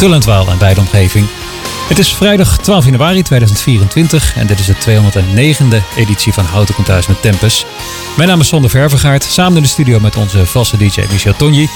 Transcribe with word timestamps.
real. 0.00 0.20
Tullentwaal 0.20 0.48
en 0.48 0.58
beide 0.58 0.80
omgeving. 0.80 1.26
Het 1.88 1.98
is 1.98 2.14
vrijdag 2.14 2.58
12 2.58 2.84
januari 2.84 3.22
2024 3.22 4.36
en 4.36 4.46
dit 4.46 4.58
is 4.58 4.66
de 4.66 4.74
209e 4.74 5.96
editie 5.96 6.32
van 6.32 6.44
Houten 6.44 6.74
komt 6.74 6.86
thuis 6.86 7.06
met 7.06 7.22
Tempus. 7.22 7.64
Mijn 8.16 8.28
naam 8.28 8.40
is 8.40 8.48
Sander 8.48 8.70
Ververgaard, 8.70 9.24
samen 9.24 9.56
in 9.56 9.62
de 9.62 9.68
studio 9.68 10.00
met 10.00 10.16
onze 10.16 10.46
vaste 10.46 10.76
DJ 10.76 11.00
Michel 11.10 11.36
Tonji. 11.36 11.68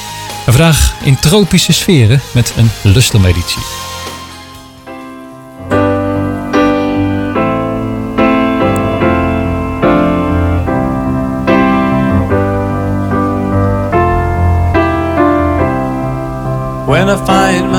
En 0.46 0.52
vandaag 0.52 0.94
in 1.02 1.18
tropische 1.18 1.72
sferen 1.72 2.20
met 2.32 2.54
een 2.56 2.70
lustelmeditie. 2.82 3.62
When 16.86 17.08
I 17.08 17.16
find 17.16 17.63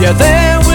Yeah, 0.00 0.14
there 0.14 0.69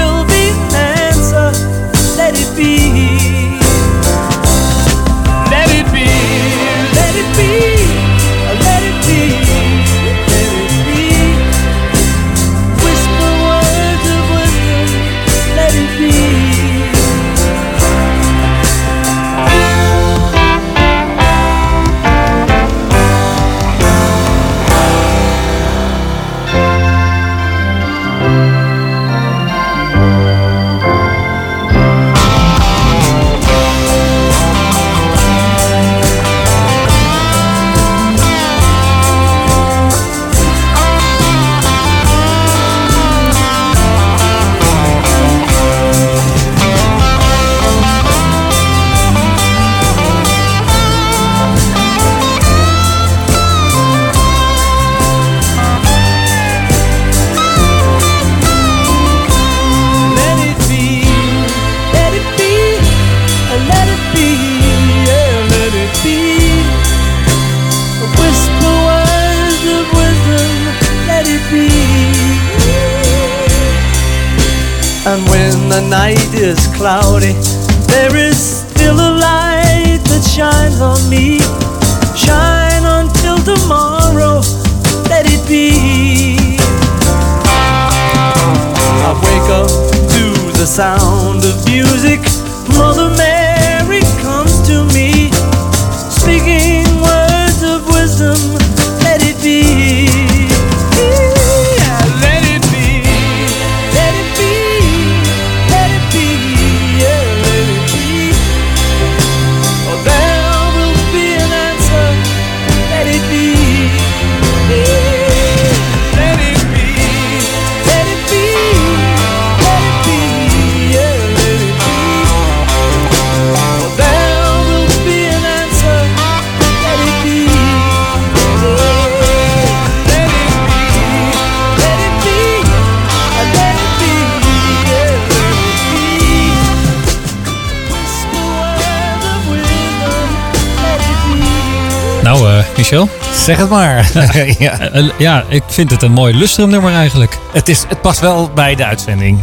Zeg 143.46 143.58
het 143.58 143.70
maar. 143.70 144.12
ja. 144.60 144.80
Eh, 144.80 145.00
eh, 145.00 145.10
ja, 145.18 145.44
ik 145.50 145.64
vind 145.68 145.92
het 145.92 146.02
een 146.02 146.12
mooi 146.12 146.34
Lustrum 146.38 146.70
nummer 146.70 146.94
eigenlijk. 146.94 147.38
het, 147.54 147.70
is, 147.70 147.84
het 147.88 148.02
past 148.02 148.20
wel 148.20 148.50
bij 148.50 148.76
de 148.76 148.86
uitzending. 148.86 149.40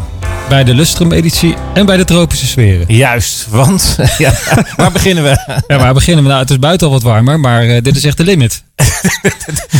Bij 0.49 0.65
de 0.65 0.75
Lustrum 0.75 1.13
editie 1.13 1.55
en 1.75 1.87
bij 1.87 1.97
de 1.97 2.05
tropische 2.05 2.47
sferen. 2.47 2.95
Juist, 2.95 3.47
want 3.51 3.97
ja, 4.19 4.33
waar 4.77 4.93
beginnen 4.93 5.25
we? 5.25 5.63
Ja, 5.67 5.79
maar 5.79 5.95
beginnen 5.95 6.23
we 6.23 6.29
nou. 6.31 6.41
Het 6.41 6.51
is 6.51 6.59
buiten 6.59 6.87
al 6.87 6.93
wat 6.93 7.03
warmer, 7.03 7.41
maar 7.41 7.63
eh, 7.63 7.83
dit 7.83 7.97
is 7.97 8.05
echt 8.05 8.17
de 8.17 8.25
limit. 8.25 8.63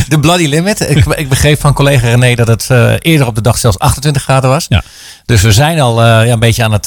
De 0.07 0.19
Bloody 0.19 0.45
Limit. 0.45 0.89
Ik, 0.89 1.05
ik 1.05 1.29
begreep 1.29 1.59
van 1.59 1.73
collega 1.73 2.07
René 2.07 2.35
dat 2.35 2.47
het 2.47 2.69
eerder 2.99 3.27
op 3.27 3.35
de 3.35 3.41
dag 3.41 3.57
zelfs 3.57 3.79
28 3.79 4.23
graden 4.23 4.49
was. 4.49 4.65
Ja. 4.69 4.83
Dus 5.25 5.41
we 5.41 5.51
zijn 5.51 5.79
al 5.79 6.01
ja, 6.03 6.25
een 6.25 6.39
beetje 6.39 6.63
aan 6.63 6.71
het 6.71 6.85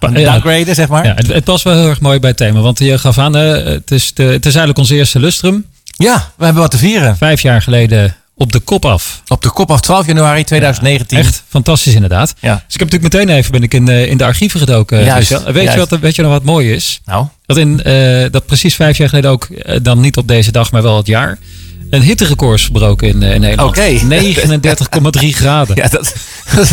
downgraden, 0.00 0.74
zeg 0.74 0.88
maar. 0.88 1.06
Ja, 1.06 1.14
het, 1.14 1.26
het 1.26 1.44
past 1.44 1.64
wel 1.64 1.74
heel 1.74 1.88
erg 1.88 2.00
mooi 2.00 2.18
bij 2.20 2.28
het 2.28 2.38
thema. 2.38 2.60
Want 2.60 2.78
je 2.78 2.98
gaf 2.98 3.18
aan, 3.18 3.34
het, 3.34 3.90
is 3.90 4.14
de, 4.14 4.22
het 4.22 4.46
is 4.46 4.54
eigenlijk 4.54 4.78
onze 4.78 4.94
eerste 4.94 5.18
Lustrum. 5.18 5.64
We 6.08 6.44
hebben 6.44 6.62
wat 6.62 6.70
te 6.70 6.78
vieren. 6.78 7.16
Vijf 7.16 7.40
jaar 7.40 7.62
geleden 7.62 8.16
op 8.34 8.52
de 8.52 8.60
kop 8.60 8.84
af. 8.84 9.22
Op 9.26 9.42
de 9.42 9.50
kop 9.50 9.70
af 9.70 9.80
12 9.80 10.06
januari 10.06 10.44
2019. 10.44 11.18
Echt 11.18 11.42
fantastisch 11.48 11.94
inderdaad. 11.94 12.34
Ja. 12.38 12.54
Dus 12.54 12.74
ik 12.74 12.80
heb 12.80 12.90
natuurlijk 12.90 13.14
meteen 13.14 13.36
even 13.36 13.52
ben 13.52 13.62
ik 13.62 13.74
in, 13.74 13.84
de, 13.84 14.08
in 14.08 14.16
de 14.16 14.24
archieven 14.24 14.60
gedoken. 14.60 15.04
Juist, 15.04 15.30
Michel. 15.30 15.52
Weet, 15.52 15.62
je 15.62 15.68
juist. 15.70 15.90
wat, 15.90 16.00
weet 16.00 16.14
je 16.14 16.22
nog 16.22 16.30
wat 16.30 16.44
mooi 16.44 16.72
is? 16.72 17.00
Nou, 17.04 17.26
Dat, 17.46 17.56
in, 17.56 17.82
eh, 17.82 18.30
dat 18.30 18.46
precies 18.46 18.74
vijf 18.74 18.96
jaar 18.96 19.08
geleden 19.08 19.30
ook, 19.30 19.44
eh, 19.44 19.78
dan 19.82 20.00
niet 20.00 20.16
op 20.16 20.28
deze 20.28 20.52
dag, 20.52 20.72
maar 20.72 20.82
wel 20.82 20.96
het 20.96 21.06
jaar, 21.06 21.38
een 21.90 22.02
hitterecord 22.02 22.58
is 22.58 22.62
verbroken 22.64 23.08
in, 23.08 23.22
eh, 23.22 23.34
in 23.34 23.40
Nederland. 23.40 23.68
Oké. 23.70 23.98
39,3 25.20 25.34
graden. 25.42 25.76
Ja, 25.76 25.82
ja, 25.82 25.88
dat, 25.88 26.14
dat 26.54 26.66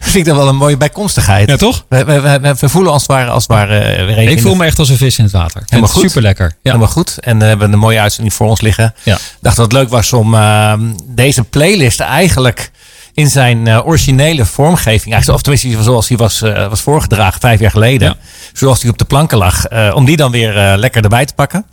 vind 0.00 0.14
ik 0.14 0.24
dan 0.24 0.36
wel 0.36 0.48
een 0.48 0.56
mooie 0.56 0.76
bijkomstigheid. 0.76 1.58
toch? 1.58 1.84
We, 1.88 2.04
we, 2.04 2.20
we, 2.20 2.54
we 2.60 2.68
voelen 2.68 2.92
als 2.92 3.02
het 3.02 3.46
ware 3.46 3.78
eh, 3.78 4.06
weer 4.06 4.18
even 4.18 4.32
Ik 4.32 4.40
voel 4.40 4.54
me 4.54 4.64
echt 4.64 4.78
als 4.78 4.88
een 4.88 4.96
vis 4.96 5.18
in 5.18 5.24
het 5.24 5.32
water. 5.32 5.62
Helemaal 5.66 5.90
goed. 5.92 6.02
Super 6.02 6.22
lekker. 6.22 6.46
Ja. 6.46 6.54
Helemaal 6.62 6.88
goed. 6.92 7.18
En 7.18 7.38
we 7.38 7.44
hebben 7.44 7.72
een 7.72 7.78
mooie 7.78 8.00
uitzending 8.00 8.34
voor 8.34 8.46
ons 8.48 8.60
liggen. 8.60 8.94
Ja. 9.02 9.14
Ik 9.14 9.20
dacht 9.40 9.56
dat 9.56 9.64
het 9.64 9.74
leuk 9.74 9.88
was 9.88 10.12
om 10.12 10.34
eh, 10.34 10.72
deze 11.06 11.44
playlist 11.44 12.00
eigenlijk 12.00 12.70
in 13.14 13.28
zijn 13.30 13.66
eh, 13.66 13.86
originele 13.86 14.44
vormgeving, 14.44 15.12
eigenlijk, 15.14 15.28
of 15.28 15.42
tenminste 15.42 15.82
zoals 15.82 16.06
die 16.06 16.16
was, 16.16 16.42
eh, 16.42 16.68
was 16.68 16.80
voorgedragen 16.80 17.40
vijf 17.40 17.60
jaar 17.60 17.70
geleden, 17.70 18.08
Ja. 18.08 18.16
zoals 18.52 18.80
die 18.80 18.90
op 18.90 18.98
de 18.98 19.04
planken 19.04 19.38
lag, 19.38 19.64
eh, 19.66 19.92
om 19.94 20.04
die 20.04 20.16
dan 20.16 20.30
weer 20.30 20.56
eh, 20.56 20.72
lekker 20.76 21.02
erbij 21.02 21.24
te 21.26 21.34
pakken. 21.34 21.64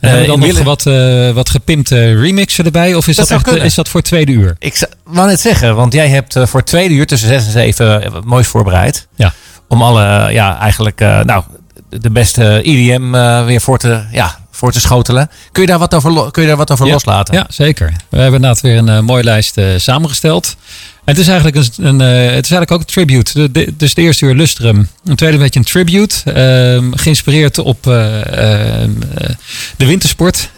En 0.00 0.08
hebben 0.08 0.26
we 0.28 0.32
Eh, 0.34 0.40
dan 0.40 0.54
nog 0.54 0.64
wat, 0.64 0.86
eh, 0.86 1.30
wat 1.30 1.50
gepimpte 1.50 2.14
remixen 2.20 2.64
erbij? 2.64 2.94
Of 2.94 3.08
is 3.08 3.16
Dat 3.16 3.30
echt, 3.30 3.46
is 3.54 3.74
dat 3.74 3.88
voor 3.88 4.00
het 4.00 4.08
tweede 4.08 4.32
uur? 4.32 4.56
Ik 4.58 4.88
wou 5.04 5.28
net 5.28 5.40
zeggen, 5.40 5.76
want 5.76 5.92
jij 5.92 6.08
hebt 6.08 6.36
eh, 6.36 6.46
voor 6.46 6.60
het 6.60 6.68
tweede 6.68 6.94
uur 6.94 7.06
tussen 7.06 7.28
zes 7.28 7.44
en 7.44 7.50
zeven 7.50 8.02
eh, 8.02 8.10
wat 8.10 8.24
moois 8.24 8.46
voorbereid. 8.46 9.06
Ja. 9.14 9.32
Om 9.68 9.82
alle, 9.82 10.04
eh, 10.26 10.34
ja, 10.34 10.58
eigenlijk, 10.58 11.00
eh, 11.00 11.20
nou, 11.20 11.44
de 11.88 12.10
beste 12.10 12.60
IDM 12.62 13.14
eh, 13.14 13.44
weer 13.44 13.60
voor 13.60 13.78
te, 13.78 14.02
ja, 14.12 14.38
voor 14.56 14.72
te 14.72 14.80
schotelen. 14.80 15.30
Kun 15.52 15.62
je 15.62 15.68
daar 15.68 15.78
wat 15.78 15.94
over, 15.94 16.30
kun 16.30 16.42
je 16.42 16.48
daar 16.48 16.56
wat 16.56 16.70
over 16.70 16.86
Ja. 16.86 16.92
loslaten? 16.92 17.34
Ja, 17.34 17.46
zeker. 17.50 17.86
We 18.08 18.16
hebben 18.18 18.34
inderdaad 18.34 18.60
weer 18.60 18.76
een 18.76 18.88
eh, 18.88 19.00
mooie 19.00 19.24
lijst 19.24 19.56
eh, 19.56 19.66
samengesteld. 19.76 20.56
En 21.04 21.14
het 21.14 21.18
is 21.18 21.28
eigenlijk, 21.28 21.56
een, 21.56 21.86
een, 21.86 22.00
eh, 22.00 22.08
het 22.34 22.44
is 22.44 22.50
eigenlijk 22.50 22.70
ook 22.70 22.80
een 22.80 22.86
tribute. 22.86 23.32
De, 23.32 23.50
de- 23.50 23.74
dus 23.76 23.94
de 23.94 24.02
eerste 24.02 24.24
uur 24.26 24.34
Lustrum. 24.34 24.88
Een 25.04 25.16
tweede 25.16 25.38
beetje 25.38 25.58
een 25.60 25.66
tribute. 25.66 26.32
ehm, 26.32 26.92
geïnspireerd 26.94 27.58
op 27.58 27.86
eh, 27.86 28.80
ehm, 28.82 28.90
eh, 29.14 29.28
de 29.76 29.86
wintersport. 29.86 30.50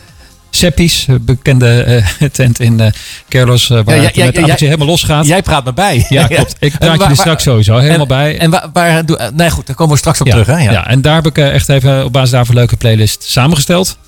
Seppies, 0.50 1.04
een 1.08 1.24
bekende 1.24 1.82
eh, 1.82 2.28
tent 2.32 2.60
in 2.60 2.80
eh 2.80 2.90
Kerlos, 3.28 3.70
eh, 3.70 3.80
waar 3.84 3.94
Ja, 3.96 4.00
ja, 4.02 4.06
het 4.24 4.34
ja, 4.36 4.46
met 4.46 4.60
helemaal 4.60 4.86
losgaat. 4.86 5.26
Jij 5.26 5.42
praat 5.42 5.64
me 5.64 5.72
bij. 5.72 6.06
Ja, 6.08 6.26
klopt. 6.36 6.54
Ik 6.58 6.70
praat 6.70 6.80
waar- 6.80 6.90
jullie 6.90 7.06
waar- 7.06 7.16
straks 7.16 7.42
sowieso 7.42 7.76
helemaal 7.76 8.00
en, 8.00 8.06
bij. 8.08 8.38
En 8.38 8.50
waar, 8.50 8.68
waar 8.72 9.06
doe, 9.06 9.16
eh, 9.16 9.28
nee 9.34 9.50
goed, 9.50 9.66
daar 9.66 9.76
komen 9.76 9.92
we 9.92 9.98
straks 9.98 10.20
op 10.20 10.28
terug. 10.28 10.46
Hè? 10.46 10.58
Ja. 10.58 10.70
Ja. 10.72 10.86
en 10.86 11.00
daar 11.02 11.14
heb 11.14 11.26
ik 11.26 11.38
eh, 11.38 11.54
echt 11.54 11.68
even 11.68 12.04
op 12.04 12.12
basis 12.12 12.30
daarvan 12.30 12.54
een 12.54 12.60
leuke 12.60 12.76
playlist 12.76 13.22
samengesteld. 13.22 13.98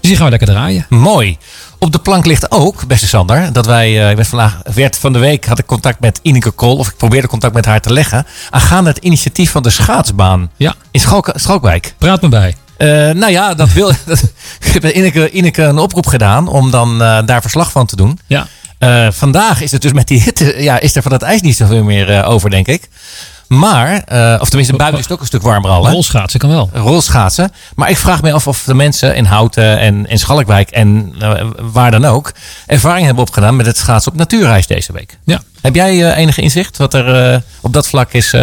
Dus 0.00 0.08
die 0.10 0.16
gaan 0.16 0.24
we 0.24 0.30
lekker 0.30 0.48
draaien. 0.48 0.86
Mooi. 0.88 1.36
Op 1.78 1.92
de 1.92 1.98
plank 1.98 2.26
ligt 2.26 2.50
ook, 2.50 2.86
beste 2.86 3.06
Sander, 3.06 3.52
dat 3.52 3.66
wij, 3.66 4.02
eh, 4.04 4.10
ik 4.10 4.16
ben 4.16 4.26
vandaag, 4.26 4.58
werd 4.74 4.96
van 4.98 5.12
de 5.12 5.18
week, 5.18 5.44
had 5.46 5.58
ik 5.58 5.66
contact 5.66 6.00
met 6.00 6.18
Ineke 6.22 6.54
Krol, 6.54 6.76
of 6.76 6.88
ik 6.88 6.96
probeerde 6.96 7.28
contact 7.28 7.54
met 7.54 7.64
haar 7.64 7.80
te 7.80 7.92
leggen, 7.92 8.26
aangaande 8.50 8.90
het 8.90 8.98
initiatief 8.98 9.50
van 9.50 9.62
de 9.62 9.70
schaatsbaan 9.70 10.50
Ja, 10.56 10.74
in 10.90 11.00
Schalk, 11.00 11.30
Schalkwijk. 11.34 11.94
praat 11.98 12.22
me 12.22 12.28
bij. 12.28 12.54
Eh, 12.80 12.88
nou 13.10 13.30
ja, 13.30 13.54
dat 13.54 13.72
wil, 13.72 13.92
dat, 14.06 14.22
ik 14.60 14.72
heb 14.72 14.84
Ineke, 14.84 15.30
Ineke 15.30 15.62
een 15.62 15.78
oproep 15.78 16.06
gedaan 16.06 16.48
om 16.48 16.70
dan 16.70 17.02
eh, 17.02 17.18
daar 17.24 17.40
verslag 17.40 17.70
van 17.70 17.86
te 17.86 17.96
doen. 17.96 18.18
Ja, 18.26 18.46
Eh, 18.78 19.08
vandaag 19.10 19.60
is 19.60 19.70
het 19.70 19.82
dus 19.82 19.92
met 19.92 20.08
die 20.08 20.22
hitte, 20.22 20.62
ja, 20.62 20.78
is 20.80 20.96
er 20.96 21.02
van 21.02 21.12
het 21.12 21.22
ijs 21.22 21.40
niet 21.40 21.56
zoveel 21.56 21.82
meer 21.82 22.24
over, 22.24 22.50
denk 22.50 22.66
ik. 22.66 22.88
Maar, 23.48 23.92
of 24.40 24.48
tenminste, 24.48 24.76
buiten 24.76 24.98
is 24.98 25.04
het 25.04 25.12
ook 25.12 25.20
een 25.20 25.26
stuk 25.26 25.42
warmer 25.42 25.70
al. 25.70 25.84
Hè? 25.84 25.92
rolschaatsen 25.92 26.40
kan 26.40 26.50
wel. 26.50 26.70
rolschaatsen. 26.72 27.52
Maar 27.74 27.90
ik 27.90 27.96
vraag 27.96 28.22
me 28.22 28.32
af 28.32 28.46
of 28.46 28.62
de 28.62 28.74
mensen 28.74 29.16
in 29.16 29.24
Houten 29.24 29.78
en 29.78 30.06
in 30.06 30.18
Schalkwijk 30.18 30.70
en 30.70 31.14
waar 31.72 31.90
dan 31.90 32.04
ook 32.04 32.32
ervaring 32.66 33.06
hebben 33.06 33.24
opgedaan 33.24 33.56
met 33.56 33.66
het 33.66 33.76
schaatsen 33.76 34.12
op 34.12 34.18
natuurreis 34.18 34.66
deze 34.66 34.92
week. 34.92 35.18
Ja. 35.24 35.42
Heb 35.60 35.74
jij 35.74 36.14
enige 36.14 36.40
inzicht 36.40 36.76
wat 36.76 36.94
er 36.94 37.42
op 37.60 37.72
dat 37.72 37.88
vlak 37.88 38.12
is 38.12 38.34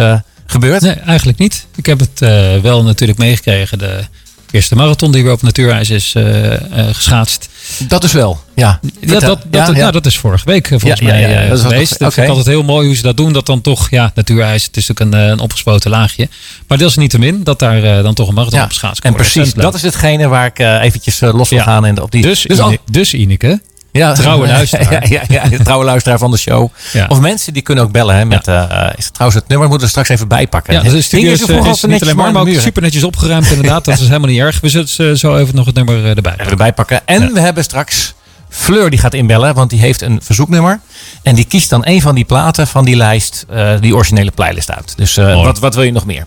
gebeurd? 0.46 0.82
Nee, 0.82 0.94
eigenlijk 0.94 1.38
niet. 1.38 1.66
Ik 1.76 1.86
heb 1.86 2.00
het 2.00 2.18
wel 2.62 2.82
natuurlijk 2.82 3.18
meegekregen. 3.18 3.78
De 3.78 4.04
eerste 4.50 4.74
marathon 4.74 5.12
die 5.12 5.22
weer 5.22 5.32
op 5.32 5.42
natuurijs 5.42 5.90
is 5.90 6.12
eh, 6.14 6.54
eh, 6.54 6.60
geschaatst. 6.94 7.48
Dat 7.88 8.04
is 8.04 8.12
wel. 8.12 8.40
Ja, 8.54 8.80
dat, 9.00 9.20
dat, 9.20 9.38
Ja, 9.50 9.66
ja. 9.66 9.70
Nou, 9.70 9.92
dat 9.92 10.06
is 10.06 10.18
vorige 10.18 10.44
week 10.44 10.70
eh, 10.70 10.78
volgens 10.78 11.00
Ja, 11.00 11.06
mij 11.06 11.20
ja, 11.20 11.48
dat 11.48 11.60
geweest. 11.60 11.98
Dat 11.98 12.12
vind 12.14 12.26
ik 12.26 12.32
altijd 12.32 12.54
heel 12.54 12.62
mooi 12.64 12.86
hoe 12.86 12.96
ze 12.96 13.02
dat 13.02 13.16
doen. 13.16 13.32
Dat 13.32 13.46
dan 13.46 13.60
toch, 13.60 13.90
ja, 13.90 14.12
natuurijs, 14.14 14.64
het 14.64 14.76
is 14.76 14.86
natuurlijk 14.86 15.16
een, 15.16 15.30
een 15.30 15.38
opgespoten 15.38 15.90
laagje. 15.90 16.28
Maar 16.66 16.78
deels 16.78 16.96
niet 16.96 17.10
te 17.10 17.18
min 17.18 17.44
dat 17.44 17.58
daar 17.58 18.02
dan 18.02 18.14
toch 18.14 18.28
een 18.28 18.34
marathon 18.34 18.60
op 18.62 18.68
geschaatst 18.68 19.00
kan 19.00 19.10
en 19.10 19.16
precies, 19.16 19.54
dat 19.54 19.74
is 19.74 19.82
hetgene 19.82 20.28
waar 20.28 20.46
ik 20.46 20.58
eventjes 20.58 21.20
los 21.20 21.48
wil 21.48 21.60
gaan. 21.60 21.84
En 21.84 22.02
op 22.02 22.10
die, 22.10 22.22
Dus, 22.22 22.46
Ine- 22.46 22.78
dus 22.90 23.14
Ineke, 23.14 23.60
ja, 23.98 24.12
trouwe 24.12 24.46
luisteraar. 24.56 25.10
ja, 25.10 25.22
ja, 25.28 25.42
trouwe 25.62 25.84
luisteraar 25.84 26.18
van 26.18 26.30
de 26.30 26.36
show. 26.36 26.68
Ja. 26.92 27.06
Of 27.08 27.20
mensen 27.20 27.52
die 27.52 27.62
kunnen 27.62 27.84
ook 27.84 27.92
bellen. 27.92 28.16
Hè, 28.16 28.24
met, 28.24 28.48
eh, 28.48 28.62
eh, 28.62 28.92
is 28.96 29.04
het 29.04 29.14
trouwens 29.14 29.40
het 29.40 29.48
nummer? 29.48 29.68
Moeten 29.68 29.86
we 29.86 29.90
straks 29.90 30.08
even 30.08 30.28
bijpakken. 30.28 30.74
Ja, 30.74 30.82
dus 30.82 30.92
de 30.92 31.02
studio 31.02 31.34
Hingen 31.34 31.48
is, 31.48 31.64
eh, 31.64 31.70
is 31.70 31.82
niet 31.82 32.02
alleen 32.02 32.32
maar, 32.32 32.36
ook 32.36 32.48
super 32.48 32.82
netjes 32.82 33.04
opgeruimd 33.04 33.50
inderdaad. 33.50 33.84
Dat 33.84 33.98
is 33.98 34.06
helemaal 34.12 34.28
niet 34.28 34.40
erg. 34.40 34.60
We 34.60 34.68
zullen 34.68 34.88
eh, 34.96 35.18
zo 35.18 35.36
even 35.36 35.54
nog 35.54 35.66
het 35.66 35.74
nummer 35.74 36.16
erbij. 36.16 36.32
Even 36.32 36.50
erbij 36.50 36.72
pakken. 36.72 37.00
En 37.04 37.32
we 37.32 37.40
hebben 37.40 37.64
straks 37.64 38.14
Fleur 38.48 38.90
die 38.90 38.98
gaat 38.98 39.14
inbellen, 39.14 39.54
want 39.54 39.70
die 39.70 39.80
heeft 39.80 40.00
een 40.00 40.20
verzoeknummer. 40.22 40.80
En 41.22 41.34
die 41.34 41.44
kiest 41.44 41.70
dan 41.70 41.82
een 41.84 42.00
van 42.00 42.14
die 42.14 42.24
platen 42.24 42.66
van 42.66 42.84
die 42.84 42.96
lijst, 42.96 43.46
eh, 43.48 43.72
die 43.80 43.94
originele 43.94 44.30
playlist 44.30 44.70
uit. 44.70 44.92
Dus 44.96 45.16
eh, 45.16 45.42
wat, 45.42 45.58
wat 45.58 45.74
wil 45.74 45.84
je 45.84 45.92
nog 45.92 46.06
meer? 46.06 46.26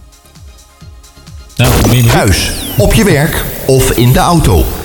Nou. 1.56 2.08
Thuis, 2.08 2.52
op 2.78 2.94
je 2.94 3.04
werk 3.04 3.44
of 3.66 3.92
in 3.92 4.12
de 4.12 4.20
auto. 4.20 4.81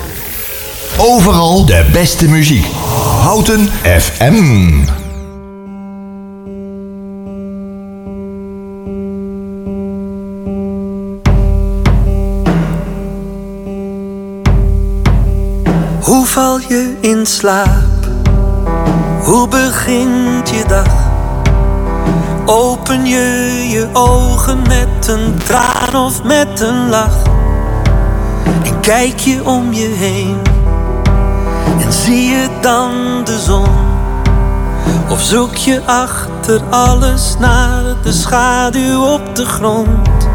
Overal 0.98 1.66
de 1.66 1.86
beste 1.92 2.28
muziek. 2.28 2.66
Houten 3.20 3.68
FM. 3.82 4.84
Hoe 16.00 16.26
val 16.26 16.58
je 16.68 16.96
in 17.00 17.26
slaap? 17.26 17.68
Hoe 19.22 19.48
begint 19.48 20.48
je 20.48 20.64
dag? 20.68 21.04
Open 22.44 23.06
je 23.06 23.66
je 23.70 23.88
ogen 23.92 24.58
met 24.58 25.08
een 25.08 25.34
traan 25.44 26.04
of 26.04 26.22
met 26.22 26.60
een 26.60 26.88
lach. 26.88 27.22
En 28.64 28.80
kijk 28.80 29.18
je 29.18 29.44
om 29.44 29.72
je 29.72 29.86
heen. 29.86 30.55
Zie 31.88 32.30
je 32.30 32.48
dan 32.60 32.90
de 33.24 33.38
zon. 33.38 33.68
Of 35.08 35.22
zoek 35.22 35.54
je 35.54 35.82
achter 35.84 36.60
alles 36.70 37.36
naar 37.38 37.82
de 38.02 38.12
schaduw 38.12 39.04
op 39.04 39.36
de 39.36 39.44
grond. 39.44 40.28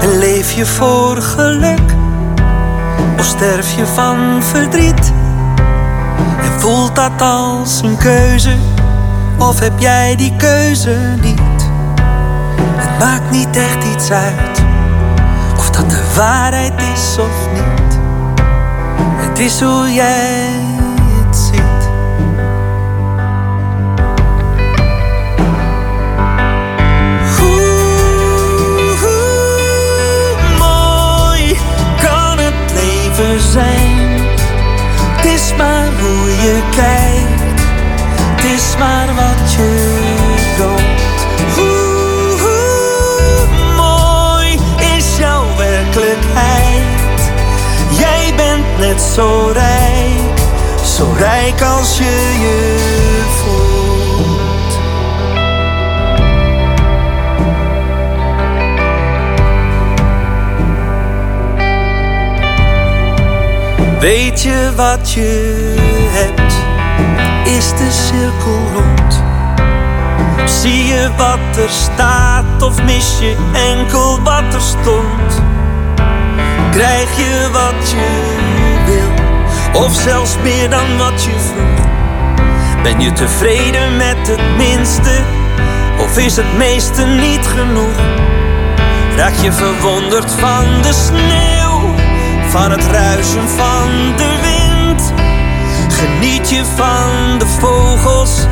En 0.00 0.18
leef 0.18 0.52
je 0.52 0.66
voor 0.66 1.16
geluk. 1.16 1.94
Of 3.18 3.24
sterf 3.24 3.76
je 3.76 3.86
van 3.86 4.42
verdriet. 4.42 5.12
En 6.40 6.60
voelt 6.60 6.96
dat 6.96 7.22
als 7.22 7.80
een 7.82 7.96
keuze. 7.96 8.54
Of 9.38 9.60
heb 9.60 9.78
jij 9.78 10.16
die 10.16 10.36
keuze 10.36 11.14
niet? 11.20 11.70
Het 12.76 12.98
maakt 12.98 13.30
niet 13.30 13.56
echt 13.56 13.84
iets 13.94 14.10
uit 14.10 14.66
of 15.58 15.70
dat 15.70 15.90
de 15.90 16.02
waarheid 16.16 16.72
is 16.94 17.16
of 17.18 17.52
niet. 17.52 17.67
Het 19.38 19.46
is 19.46 19.60
hoe 19.60 19.92
jij 19.92 20.67
Weet 64.00 64.42
je 64.42 64.72
wat 64.76 65.12
je 65.12 65.74
hebt? 66.10 66.54
Is 67.56 67.68
de 67.70 67.90
cirkel 67.90 68.60
rond? 68.74 69.22
Zie 70.50 70.84
je 70.84 71.10
wat 71.16 71.56
er 71.56 71.68
staat 71.68 72.62
of 72.62 72.82
mis 72.82 73.18
je 73.18 73.36
enkel 73.52 74.22
wat 74.22 74.54
er 74.54 74.60
stond? 74.60 75.42
Krijg 76.70 77.16
je 77.16 77.48
wat 77.52 77.90
je 77.90 78.36
wil 78.86 79.82
of 79.82 79.94
zelfs 79.94 80.36
meer 80.42 80.70
dan 80.70 80.96
wat 80.98 81.24
je 81.24 81.30
vroeg? 81.38 81.86
Ben 82.82 83.00
je 83.00 83.12
tevreden 83.12 83.96
met 83.96 84.28
het 84.28 84.56
minste 84.56 85.20
of 85.98 86.18
is 86.18 86.36
het 86.36 86.56
meeste 86.56 87.04
niet 87.04 87.46
genoeg? 87.46 87.96
Raak 89.16 89.34
je 89.34 89.52
verwonderd 89.52 90.32
van 90.32 90.82
de 90.82 90.92
sneeuw, 90.92 91.57
van 92.48 92.70
het 92.70 92.86
ruisen 92.86 93.48
van 93.48 94.16
de 94.16 94.38
wind? 94.42 95.12
Geniet 95.92 96.50
je 96.50 96.64
van 96.76 97.38
de 97.38 97.46
vogels, 97.46 98.46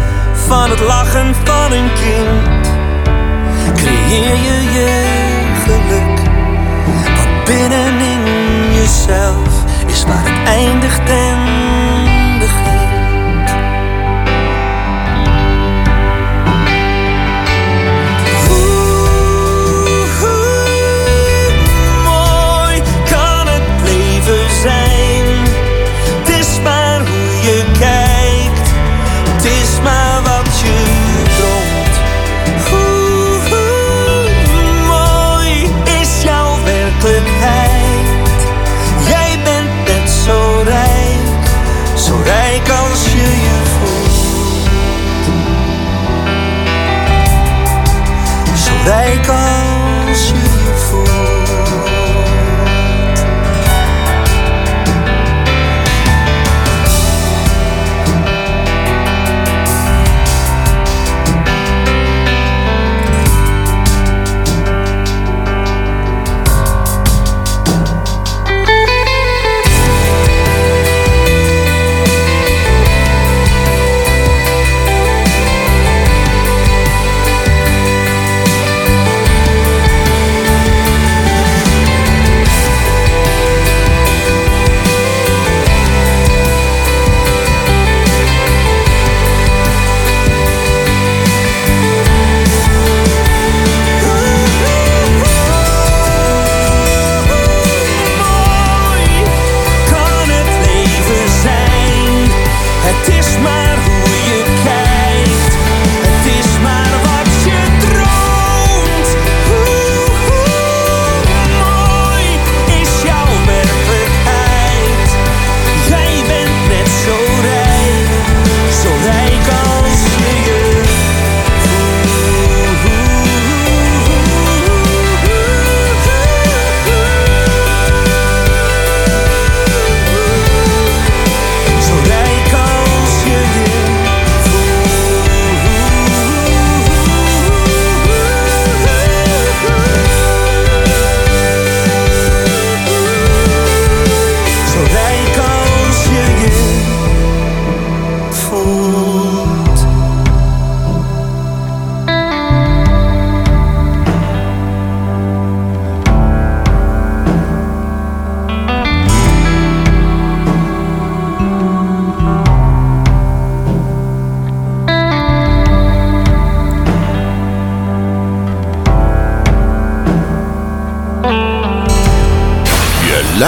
van 0.47 0.71
het 0.71 0.81
lachen 0.81 1.35
van 1.45 1.73
een 1.73 1.91
kind? 1.95 2.69
Creëer 3.75 4.37
je 4.37 4.63
je 4.73 5.03
geluk, 5.65 6.19
wat 7.17 7.45
binnenin 7.45 8.25
jezelf 8.75 9.65
is 9.87 10.05
waar 10.05 10.25
het 10.25 10.49
eindigt 10.49 11.09
en 11.09 11.56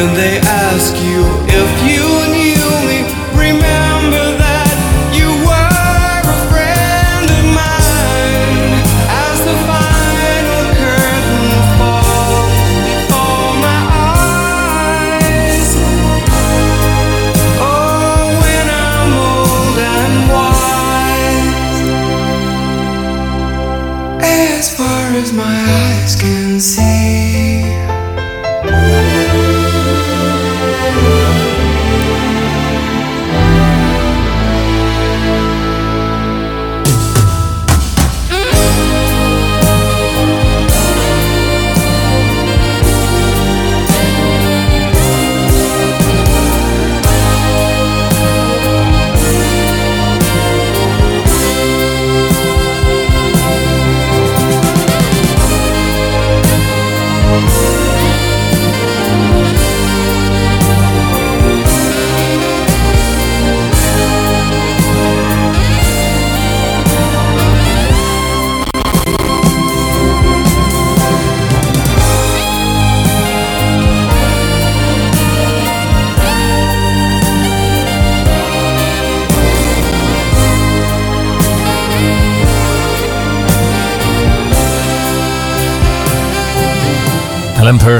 When 0.00 0.14
they 0.14 0.38
ask 0.38 0.94
you 1.04 1.20
if 1.46 1.69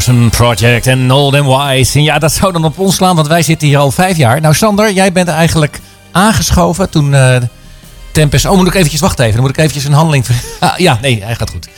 Person 0.04 0.30
Project 0.30 0.86
en 0.86 1.12
Old 1.12 1.34
and 1.34 1.46
Wise. 1.46 1.98
En 1.98 2.04
ja, 2.04 2.18
dat 2.18 2.32
zou 2.32 2.52
dan 2.52 2.64
op 2.64 2.78
ons 2.78 2.94
slaan, 2.94 3.16
want 3.16 3.28
wij 3.28 3.42
zitten 3.42 3.68
hier 3.68 3.78
al 3.78 3.90
vijf 3.90 4.16
jaar. 4.16 4.40
Nou, 4.40 4.54
Sander, 4.54 4.92
jij 4.92 5.12
bent 5.12 5.28
eigenlijk 5.28 5.80
aangeschoven 6.12 6.90
toen 6.90 7.14
eh 7.14 7.36
Tempest... 8.12 8.46
Oh, 8.46 8.56
moet 8.56 8.66
ik 8.66 8.74
eventjes 8.74 9.00
wachten 9.00 9.24
even. 9.24 9.36
Dan 9.36 9.46
moet 9.46 9.56
ik 9.56 9.58
eventjes 9.58 9.84
een 9.84 9.92
handeling... 9.92 10.24
Ah, 10.60 10.78
ja, 10.78 10.98
nee, 11.02 11.22
hij 11.24 11.34
gaat 11.34 11.50
goed. 11.50 11.68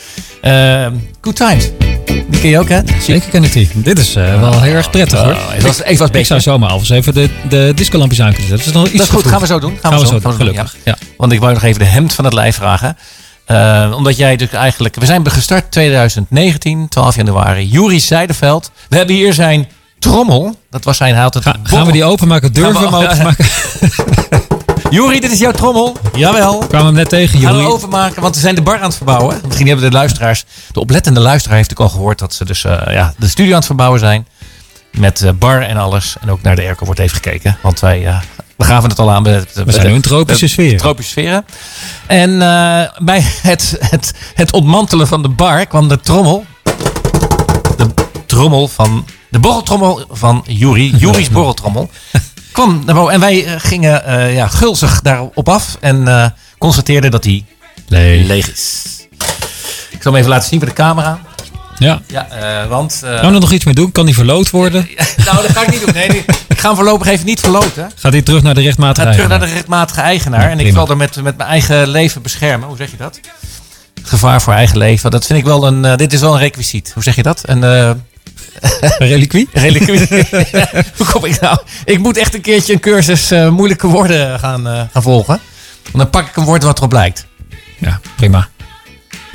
Eh, 0.41 0.87
good 1.21 1.35
Times. 1.35 1.69
Die 2.05 2.39
ken 2.39 2.49
je 2.49 2.59
ook, 2.59 2.69
hè? 2.69 2.79
Zeker 3.01 3.29
ken 3.29 3.43
ik 3.43 3.51
die. 3.51 3.69
Dit 3.73 3.99
is 3.99 4.15
eh, 4.15 4.39
wel 4.39 4.61
heel 4.61 4.73
erg 4.73 4.89
prettig 4.89 5.19
hoor. 5.19 5.33
Oh, 5.33 5.49
het 5.49 5.63
was, 5.63 5.81
even 5.81 6.07
was 6.07 6.17
Ik 6.19 6.25
zou 6.25 6.41
zomaar 6.41 6.69
alvast 6.69 6.91
even 6.91 7.13
de, 7.13 7.29
de 7.49 7.71
discolampjes 7.75 8.21
aan 8.21 8.33
kunnen 8.33 8.49
zetten. 8.49 8.73
Dat 8.73 8.75
is 8.75 8.81
nog 8.81 8.93
iets 8.93 8.97
Dat 8.97 9.05
is 9.05 9.07
te 9.07 9.15
goed, 9.21 9.31
gaan 9.31 9.41
we 9.41 9.47
zo 9.47 9.59
doen. 9.59 9.77
Gaan 9.81 9.99
we 9.99 10.05
zo 10.05 10.19
doen, 10.19 10.31
ja. 10.31 10.37
gelukkig. 10.37 10.75
Ja. 10.83 10.97
Want 11.17 11.31
ik 11.31 11.39
wou 11.39 11.53
nog 11.53 11.63
even 11.63 11.79
de 11.79 11.85
hemd 11.85 12.13
van 12.13 12.25
het 12.25 12.33
lijf 12.33 12.55
vragen. 12.55 12.97
Eh, 13.45 13.91
omdat 13.95 14.17
jij 14.17 14.35
dus 14.35 14.49
eigenlijk... 14.49 14.95
We 14.95 15.05
zijn 15.05 15.31
gestart 15.31 15.71
2019, 15.71 16.87
12 16.87 17.15
januari. 17.15 17.67
Juri 17.67 17.99
Zijdeveld. 17.99 18.71
We 18.89 18.97
hebben 18.97 19.15
hier 19.15 19.33
zijn 19.33 19.67
trommel. 19.99 20.55
Dat 20.69 20.83
was 20.83 20.97
zijn... 20.97 21.15
Het 21.15 21.37
Ga- 21.41 21.55
gaan 21.63 21.85
we 21.85 21.91
die 21.91 22.03
openmaken? 22.03 22.53
Durven 22.53 22.81
we 22.81 22.85
hem 22.85 22.95
openmaken? 23.09 23.45
Juri, 24.89 25.19
dit 25.19 25.31
is 25.31 25.39
jouw 25.39 25.51
trommel. 25.51 25.97
Jawel. 26.15 26.57
Kwamen 26.57 26.69
we 26.77 26.83
hem 26.83 26.93
net 26.93 27.09
tegen, 27.09 27.39
Gaan 27.39 27.57
we 27.57 27.63
overmaken, 27.71 28.21
want 28.21 28.35
we 28.35 28.41
zijn 28.41 28.55
de 28.55 28.61
bar 28.61 28.77
aan 28.77 28.83
het 28.83 28.95
verbouwen. 28.95 29.41
Misschien 29.45 29.67
hebben 29.67 29.85
de 29.85 29.91
luisteraars, 29.91 30.45
de 30.71 30.79
oplettende 30.79 31.19
luisteraar 31.19 31.57
heeft 31.57 31.71
ook 31.71 31.79
al 31.79 31.89
gehoord 31.89 32.19
dat 32.19 32.33
ze 32.33 32.45
dus 32.45 32.63
eh, 32.63 32.93
ja, 32.93 33.13
de 33.17 33.27
studio 33.27 33.51
aan 33.51 33.57
het 33.57 33.65
verbouwen 33.65 33.99
zijn. 33.99 34.27
Met 34.91 35.21
eh, 35.21 35.31
bar 35.31 35.61
en 35.61 35.77
alles. 35.77 36.15
En 36.21 36.31
ook 36.31 36.41
naar 36.41 36.55
de 36.55 36.61
airco 36.61 36.85
wordt 36.85 36.99
even 36.99 37.15
gekeken. 37.15 37.57
Want 37.61 37.79
wij, 37.79 38.21
we 38.55 38.63
gaven 38.63 38.89
het 38.89 38.99
al 38.99 39.11
aan. 39.11 39.23
We 39.23 39.45
zijn 39.65 39.87
nu 39.87 39.93
in 39.93 40.01
tropische 40.01 40.47
sfeer. 40.47 40.77
Tropische 40.77 41.11
sferen. 41.11 41.45
En 42.07 42.41
eh, 42.41 42.83
bij 42.97 43.21
het, 43.41 43.77
het, 43.79 44.13
het 44.33 44.51
ontmantelen 44.51 45.07
van 45.07 45.21
de 45.21 45.29
bar 45.29 45.65
kwam 45.65 45.87
de 45.87 45.99
trommel. 45.99 46.45
De 47.77 47.87
trommel 48.25 48.67
van... 48.67 49.05
De 49.29 49.39
borreltrommel 49.39 50.05
van 50.09 50.43
Juri. 50.47 50.95
Juri's 50.95 51.29
borreltrommel. 51.37 51.89
kwam 52.51 52.81
naar 52.85 52.95
boven. 52.95 53.13
En 53.13 53.19
wij 53.19 53.45
eh, 53.45 53.53
gingen 53.57 54.05
eh, 54.05 54.35
ja, 54.35 54.47
gulzig 54.47 55.01
daarop 55.01 55.49
af 55.49 55.77
en 55.79 56.33
constateerden 56.57 57.11
dat 57.11 57.23
hij 57.23 57.45
Leeg. 57.87 58.27
leeg 58.27 58.51
is. 58.51 58.83
Ik 59.89 60.01
zal 60.01 60.11
hem 60.11 60.15
even 60.15 60.29
laten 60.29 60.49
zien 60.49 60.59
voor 60.59 60.67
de 60.67 60.75
camera. 60.75 61.19
Ja. 61.77 62.01
Ja, 62.07 62.27
eh, 62.29 62.67
want... 62.69 63.01
eh, 63.03 63.09
Gaan 63.09 63.19
we 63.29 63.33
er 63.35 63.39
nog 63.41 63.51
iets 63.51 63.65
mee 63.65 63.73
doen? 63.73 63.91
Kan 63.91 64.05
die 64.05 64.15
verloot 64.15 64.49
worden? 64.49 64.89
nou, 65.25 65.41
dat 65.41 65.49
ga 65.51 65.61
ik 65.61 65.71
niet 65.71 65.85
doen. 65.85 65.93
Nee, 65.93 66.09
die- 66.09 66.25
ik 66.47 66.59
ga 66.59 66.67
hem 66.67 66.75
voorlopig 66.75 67.07
even 67.07 67.25
niet 67.25 67.39
verloten. 67.39 67.91
Gaat 67.95 68.11
hij 68.11 68.21
terug 68.21 68.41
naar 68.43 68.53
de 68.53 68.61
rechtmatige 68.61 69.07
Ga 69.07 69.13
terug 69.13 69.27
naar 69.27 69.37
eigenaar? 69.39 69.49
de 69.49 69.53
rechtmatige 69.59 70.01
eigenaar. 70.01 70.49
En 70.49 70.59
ik 70.59 70.73
zal 70.73 70.89
er 70.89 70.97
met, 70.97 71.21
met 71.21 71.37
mijn 71.37 71.49
eigen 71.49 71.87
leven 71.87 72.21
beschermen. 72.21 72.67
Hoe 72.67 72.77
zeg 72.77 72.91
je 72.91 72.97
dat? 72.97 73.19
Gevaar 74.03 74.41
voor 74.41 74.53
eigen 74.53 74.77
leven. 74.77 75.11
Dat 75.11 75.25
vind 75.25 75.39
ik 75.39 75.45
wel 75.45 75.67
een... 75.67 75.85
eh, 75.85 75.95
dit 75.95 76.13
is 76.13 76.19
wel 76.19 76.33
een 76.33 76.39
requisiet. 76.39 76.91
Hoe 76.93 77.03
zeg 77.03 77.15
je 77.15 77.23
dat? 77.23 77.41
Een... 77.45 77.63
eh 77.63 77.89
Een 78.81 79.07
reliquie? 79.07 79.49
reliquie. 79.53 80.07
Hoe 80.97 81.05
kom 81.11 81.25
ik 81.25 81.39
nou? 81.41 81.57
Ik 81.85 81.99
moet 81.99 82.17
echt 82.17 82.33
een 82.33 82.41
keertje 82.41 82.73
een 82.73 82.79
cursus 82.79 83.31
eh, 83.31 83.49
moeilijke 83.49 83.87
woorden 83.87 84.39
gaan, 84.39 84.67
eh, 84.67 84.81
gaan 84.91 85.01
volgen. 85.01 85.39
Want 85.83 85.97
dan 85.97 86.09
pak 86.09 86.27
ik 86.27 86.35
een 86.35 86.43
woord 86.43 86.63
wat 86.63 86.77
erop 86.77 86.91
lijkt. 86.91 87.25
Ja, 87.79 87.99
prima. 88.15 88.47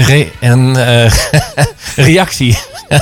Re 0.07 0.29
en 0.41 0.77
eh, 0.87 1.13
reactie. 2.07 2.59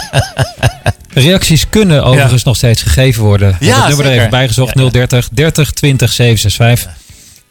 Reacties 1.13 1.69
kunnen 1.69 2.05
overigens 2.05 2.43
nog 2.45 2.57
steeds 2.57 2.83
gegeven 2.83 3.23
worden. 3.23 3.49
Ik 3.49 3.67
Ja, 3.67 3.79
het 3.79 3.89
nummer 3.89 4.07
er 4.07 4.13
even 4.13 4.31
bijgezocht. 4.31 4.75
Ja, 4.79 4.83
ja. 4.83 4.91
030 4.91 5.29
30 5.33 5.71
20 5.71 6.13
765. 6.13 7.05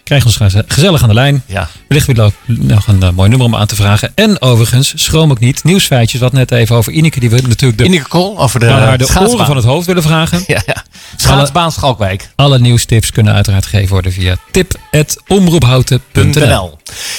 Krijg 0.03 0.25
ons 0.25 0.35
geze- 0.35 0.63
gezellig 0.67 1.01
aan 1.01 1.07
de 1.07 1.13
lijn. 1.13 1.43
Ja. 1.45 1.69
Wellicht 1.87 2.07
weer 2.07 2.31
nog 2.45 2.87
een 2.87 3.03
eh, 3.03 3.09
mooi 3.09 3.29
nummer 3.29 3.47
om 3.47 3.55
aan 3.55 3.67
te 3.67 3.75
vragen. 3.75 4.11
En 4.15 4.41
overigens, 4.41 4.93
schroom 4.95 5.31
ook 5.31 5.39
niet. 5.39 5.63
Nieuwsfeitjes, 5.63 6.21
wat 6.21 6.31
net 6.31 6.51
even 6.51 6.75
over 6.75 6.91
Ineke. 6.91 7.19
Die 7.19 7.29
we 7.29 7.41
natuurlijk 7.41 7.77
de, 7.77 7.85
Ineke 7.85 8.07
Kool 8.07 8.39
over 8.39 8.59
de, 8.59 8.65
de 8.97 9.19
oren 9.19 9.45
van 9.45 9.55
het 9.55 9.65
hoofd 9.65 9.85
willen 9.87 10.03
vragen. 10.03 10.43
Ja, 10.47 10.61
ja. 10.65 10.83
Schaatsbaan 11.17 11.71
Schalkwijk. 11.71 12.29
Alle 12.35 12.59
nieuwstips 12.59 13.11
kunnen 13.11 13.33
uiteraard 13.33 13.65
gegeven 13.65 13.89
worden 13.91 14.11
via 14.11 14.35
tip.omroephouten.nl 14.51 16.47
NL. 16.47 16.77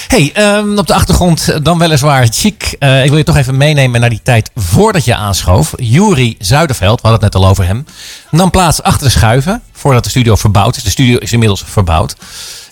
Hey, 0.08 0.30
ehm, 0.34 0.78
op 0.78 0.86
de 0.86 0.94
achtergrond 0.94 1.64
dan 1.64 1.78
weliswaar 1.78 2.26
chic. 2.30 2.76
Eh, 2.78 3.02
ik 3.02 3.08
wil 3.08 3.18
je 3.18 3.24
toch 3.24 3.36
even 3.36 3.56
meenemen 3.56 4.00
naar 4.00 4.10
die 4.10 4.20
tijd 4.22 4.50
voordat 4.54 5.04
je 5.04 5.14
aanschoof. 5.14 5.72
Jury 5.76 6.34
Zuiderveld, 6.38 7.00
we 7.00 7.08
hadden 7.08 7.24
het 7.24 7.32
net 7.34 7.42
al 7.42 7.48
over 7.50 7.64
hem, 7.66 7.86
nam 8.30 8.50
plaats 8.50 8.82
achter 8.82 9.06
de 9.06 9.12
schuiven 9.12 9.62
voordat 9.72 10.04
de 10.04 10.10
studio 10.10 10.36
verbouwd 10.36 10.76
is. 10.76 10.82
De 10.82 10.90
studio 10.90 11.18
is 11.18 11.32
inmiddels 11.32 11.62
verbouwd. 11.66 12.16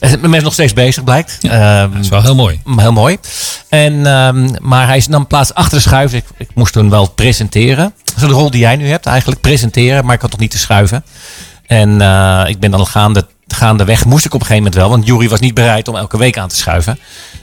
Eh, 0.00 0.12
Men 0.20 0.34
is 0.34 0.42
nog 0.42 0.52
steeds 0.52 0.72
bezig, 0.72 1.04
blijkt. 1.04 1.38
Ehm, 1.40 1.90
Dat 1.90 2.00
is 2.00 2.08
wel 2.08 2.22
heel 2.22 2.34
mooi. 2.34 2.60
Heel 2.76 2.92
mooi. 2.92 3.18
En, 3.68 4.06
ehm, 4.06 4.48
maar 4.60 4.86
hij 4.86 5.04
nam 5.08 5.26
plaats 5.26 5.54
achter 5.54 5.78
de 5.78 5.84
schuiven. 5.84 6.18
Ik, 6.18 6.24
ik 6.36 6.48
moest 6.54 6.72
toen 6.72 6.90
wel 6.90 7.08
presenteren. 7.08 7.94
Dat 8.14 8.22
is 8.22 8.28
de 8.28 8.34
rol 8.34 8.50
die 8.50 8.60
jij 8.60 8.76
nu 8.76 8.88
hebt 8.88 9.06
eigenlijk. 9.06 9.40
Presenteren, 9.40 10.04
maar 10.04 10.14
ik 10.14 10.20
had 10.20 10.30
nog 10.30 10.40
niet 10.40 10.50
te 10.50 10.58
schuiven. 10.58 11.04
En 11.66 12.00
eh, 12.00 12.44
ik 12.46 12.60
ben 12.60 12.70
dan 12.70 12.86
gaande, 12.86 13.26
gaandeweg, 13.48 14.04
moest 14.04 14.24
ik 14.24 14.34
op 14.34 14.40
een 14.40 14.46
gegeven 14.46 14.64
moment 14.64 14.74
wel. 14.74 14.90
Want 14.90 15.06
Jury 15.06 15.28
was 15.28 15.40
niet 15.40 15.54
bereid 15.54 15.88
om 15.88 15.96
elke 15.96 16.18
week 16.18 16.38
aan 16.38 16.48
te 16.48 16.56
schuiven. 16.56 16.98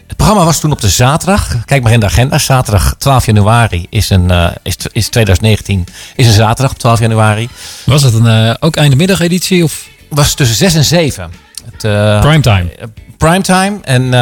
Het 0.08 0.18
programma 0.18 0.46
was 0.46 0.60
toen 0.60 0.72
op 0.72 0.82
de 0.82 0.90
zaterdag. 0.90 1.66
Kijk 1.66 1.84
maar 1.84 1.92
in 1.92 2.00
de 2.00 2.06
agenda. 2.06 2.38
Zaterdag 2.38 2.96
12 2.98 3.26
januari 3.26 3.88
is, 3.90 4.10
een, 4.10 4.32
eh, 4.32 4.48
is, 4.64 4.76
is 4.92 5.10
2019. 5.10 5.88
Is 6.16 6.28
een 6.28 6.34
zaterdag 6.34 6.72
op 6.72 6.80
12 6.80 7.00
januari. 7.00 7.50
Was 7.86 8.02
het 8.02 8.14
een, 8.14 8.28
eh, 8.28 8.54
ook 8.60 8.76
eindemiddageditie 8.76 9.64
of 9.64 9.88
Was 10.10 10.34
tussen 10.34 10.58
6 10.58 10.74
en 10.74 10.86
7. 10.86 11.32
Het, 11.66 12.22
primetime? 12.22 12.72
primetime. 13.18 13.80
En 13.82 14.14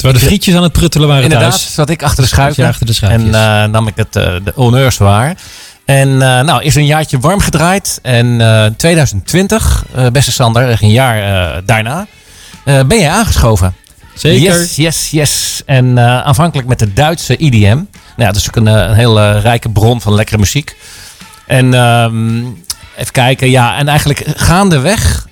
Terwijl 0.00 0.20
de 0.20 0.26
frietjes 0.26 0.54
aan 0.54 0.62
het 0.62 0.72
pruttelen 0.72 1.08
waren 1.08 1.22
Inderdaad, 1.22 1.50
thuis. 1.50 1.74
zat 1.74 1.90
ik 1.90 2.02
achter 2.02 2.22
de 2.22 2.28
schuiven. 2.28 2.62
je 2.62 2.68
achter 2.68 2.86
de 2.86 2.92
schuifjes. 2.92 3.34
En 3.34 3.62
eh, 3.62 3.70
nam 3.70 3.86
ik 3.86 3.96
het, 3.96 4.16
eh, 4.16 4.32
de 4.44 4.52
honneurs 4.54 4.96
waar. 4.96 5.36
En 5.84 6.08
eh, 6.08 6.40
nou, 6.40 6.62
is 6.62 6.74
een 6.74 6.86
jaartje 6.86 7.18
warm 7.18 7.40
gedraaid. 7.40 7.98
En 8.02 8.40
eh 8.40 8.66
2020, 8.76 9.84
eh, 9.94 10.06
beste 10.06 10.32
Sander, 10.32 10.82
een 10.82 10.90
jaar 10.90 11.64
daarna, 11.64 12.06
ben 12.64 12.98
jij 12.98 13.10
aangeschoven. 13.10 13.74
Zeker. 14.14 14.58
Yes, 14.60 14.76
yes, 14.76 15.10
yes. 15.10 15.62
En 15.66 15.98
aanvankelijk 16.24 16.68
met 16.68 16.78
de 16.78 16.92
Duitse 16.92 17.36
IDM. 17.36 17.66
Nou 17.66 17.84
ja, 18.16 18.26
dat 18.26 18.36
is 18.36 18.48
ook 18.48 18.56
een, 18.56 18.66
een 18.66 18.94
hele 18.94 19.38
rijke 19.38 19.68
bron 19.68 20.00
van 20.00 20.14
lekkere 20.14 20.38
muziek. 20.38 20.76
En 21.46 21.74
ehm, 21.74 22.38
even 22.96 23.12
kijken, 23.12 23.50
ja, 23.50 23.76
en 23.76 23.88
eigenlijk 23.88 24.24
gaandeweg 24.36 25.26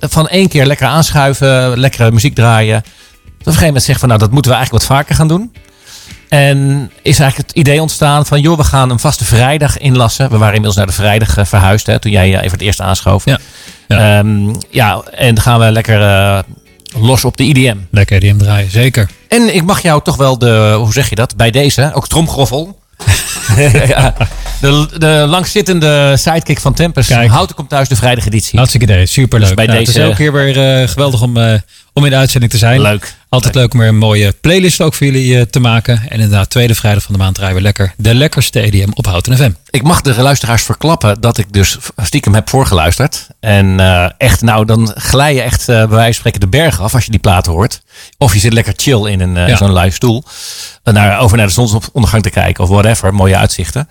van 0.00 0.28
één 0.28 0.48
keer 0.48 0.66
lekker 0.66 0.86
aanschuiven, 0.86 1.78
lekkere 1.78 2.10
muziek 2.10 2.34
draaien. 2.34 2.82
Op 3.46 3.52
een 3.52 3.58
gegeven 3.58 3.66
moment 3.66 3.84
zeggen 3.84 3.98
van, 3.98 4.08
nou, 4.08 4.20
dat 4.20 4.30
moeten 4.32 4.50
we 4.50 4.56
eigenlijk 4.56 4.86
wat 4.88 4.96
vaker 4.98 5.14
gaan 5.14 5.28
doen. 5.28 5.52
En 6.28 6.90
is 7.02 7.18
eigenlijk 7.18 7.48
het 7.48 7.56
idee 7.58 7.80
ontstaan 7.80 8.26
van, 8.26 8.40
joh, 8.40 8.56
we 8.56 8.64
gaan 8.64 8.90
een 8.90 8.98
vaste 8.98 9.24
vrijdag 9.24 9.78
inlassen. 9.78 10.24
We 10.30 10.36
waren 10.36 10.46
inmiddels 10.54 10.76
naar 10.76 10.86
de 10.86 10.92
vrijdag 10.92 11.36
eh, 11.36 11.44
verhuisd, 11.44 11.86
hè, 11.86 11.98
toen 11.98 12.12
jij 12.12 12.26
eh, 12.34 12.38
even 12.38 12.50
het 12.50 12.60
eerst 12.60 12.80
aanschoof. 12.80 13.24
Ja. 13.24 13.38
Ja. 13.88 14.22
ja, 14.70 15.02
en 15.10 15.34
dan 15.34 15.42
gaan 15.44 15.60
we 15.60 15.70
lekker 15.70 16.00
eh, 16.02 16.38
los 16.98 17.24
op 17.24 17.36
de 17.36 17.44
IDM. 17.44 17.76
Lekker 17.90 18.22
hem 18.22 18.38
draaien, 18.38 18.70
zeker. 18.70 19.08
En 19.28 19.54
ik 19.54 19.62
mag 19.62 19.80
jou 19.82 20.02
toch 20.02 20.16
wel 20.16 20.38
de, 20.38 20.74
hoe 20.78 20.92
zeg 20.92 21.08
je 21.08 21.14
dat, 21.14 21.36
bij 21.36 21.50
deze, 21.50 21.90
ook 21.94 22.08
tromgroffel. 22.08 22.78
ja, 23.86 24.14
de, 24.60 24.88
de 24.98 25.24
langzittende 25.28 26.16
sidekick 26.16 26.60
van 26.60 26.74
Tempest. 26.74 27.08
Kijk. 27.08 27.30
Houten 27.30 27.56
komt 27.56 27.68
thuis 27.68 27.88
de 27.88 27.96
vrijdageditie. 27.96 28.58
Hartstikke 28.58 28.92
idee, 28.92 29.06
superleuk. 29.06 29.46
Dus 29.46 29.56
bij 29.56 29.66
Nou, 29.66 29.78
Het 29.78 29.86
deze- 29.86 29.98
is 29.98 30.04
elke 30.04 30.16
keer 30.16 30.32
weer 30.32 30.88
geweldig 30.88 31.22
om, 31.22 31.36
om 31.92 32.04
in 32.04 32.10
de 32.10 32.16
uitzending 32.16 32.52
te 32.52 32.58
zijn. 32.58 32.80
Leuk. 32.80 33.14
Altijd 33.36 33.54
leuk 33.54 33.72
om 33.72 33.78
weer 33.78 33.88
een 33.88 33.96
mooie 33.96 34.34
playlist 34.40 34.80
ook 34.80 34.94
voor 34.94 35.06
jullie 35.06 35.38
eh, 35.38 35.42
te 35.42 35.60
maken. 35.60 36.00
En 36.08 36.14
inderdaad, 36.14 36.50
tweede 36.50 36.74
vrijdag 36.74 37.02
van 37.02 37.14
de 37.14 37.20
maand 37.20 37.34
draaien 37.34 37.54
we 37.54 37.62
lekker 37.62 37.94
de 37.96 38.14
lekkerste 38.14 38.60
EDM 38.60 38.90
op 38.94 39.06
Houten 39.06 39.36
FM. 39.36 39.50
Ik 39.70 39.82
mag 39.82 40.00
de 40.00 40.22
luisteraars 40.22 40.62
verklappen 40.62 41.20
dat 41.20 41.38
ik 41.38 41.52
dus 41.52 41.78
stiekem 41.96 42.34
heb 42.34 42.48
voorgeluisterd. 42.48 43.26
En 43.40 43.80
eh, 43.80 44.10
echt, 44.18 44.42
nou, 44.42 44.64
dan 44.64 44.92
glij 44.94 45.34
je 45.34 45.42
echt 45.42 45.60
eh, 45.60 45.76
bij 45.76 45.88
wijze 45.88 46.04
van 46.04 46.14
spreken 46.14 46.40
de 46.40 46.48
berg 46.48 46.80
af 46.80 46.94
als 46.94 47.04
je 47.04 47.10
die 47.10 47.20
plaat 47.20 47.46
hoort. 47.46 47.80
Of 48.18 48.32
je 48.32 48.38
zit 48.40 48.52
lekker 48.52 48.72
chill 48.76 49.10
in 49.10 49.20
een, 49.20 49.36
eh, 49.36 49.48
Ja. 49.48 49.56
zo'n 49.56 49.72
live 49.78 49.94
stoel. 49.96 50.24
eh, 50.82 50.94
Naar, 50.94 51.18
over 51.20 51.36
naar 51.36 51.46
de 51.46 51.52
zonsondergang 51.52 52.22
te 52.22 52.30
kijken 52.30 52.64
of 52.64 52.70
whatever. 52.70 53.14
Mooie 53.14 53.36
uitzichten. 53.36 53.88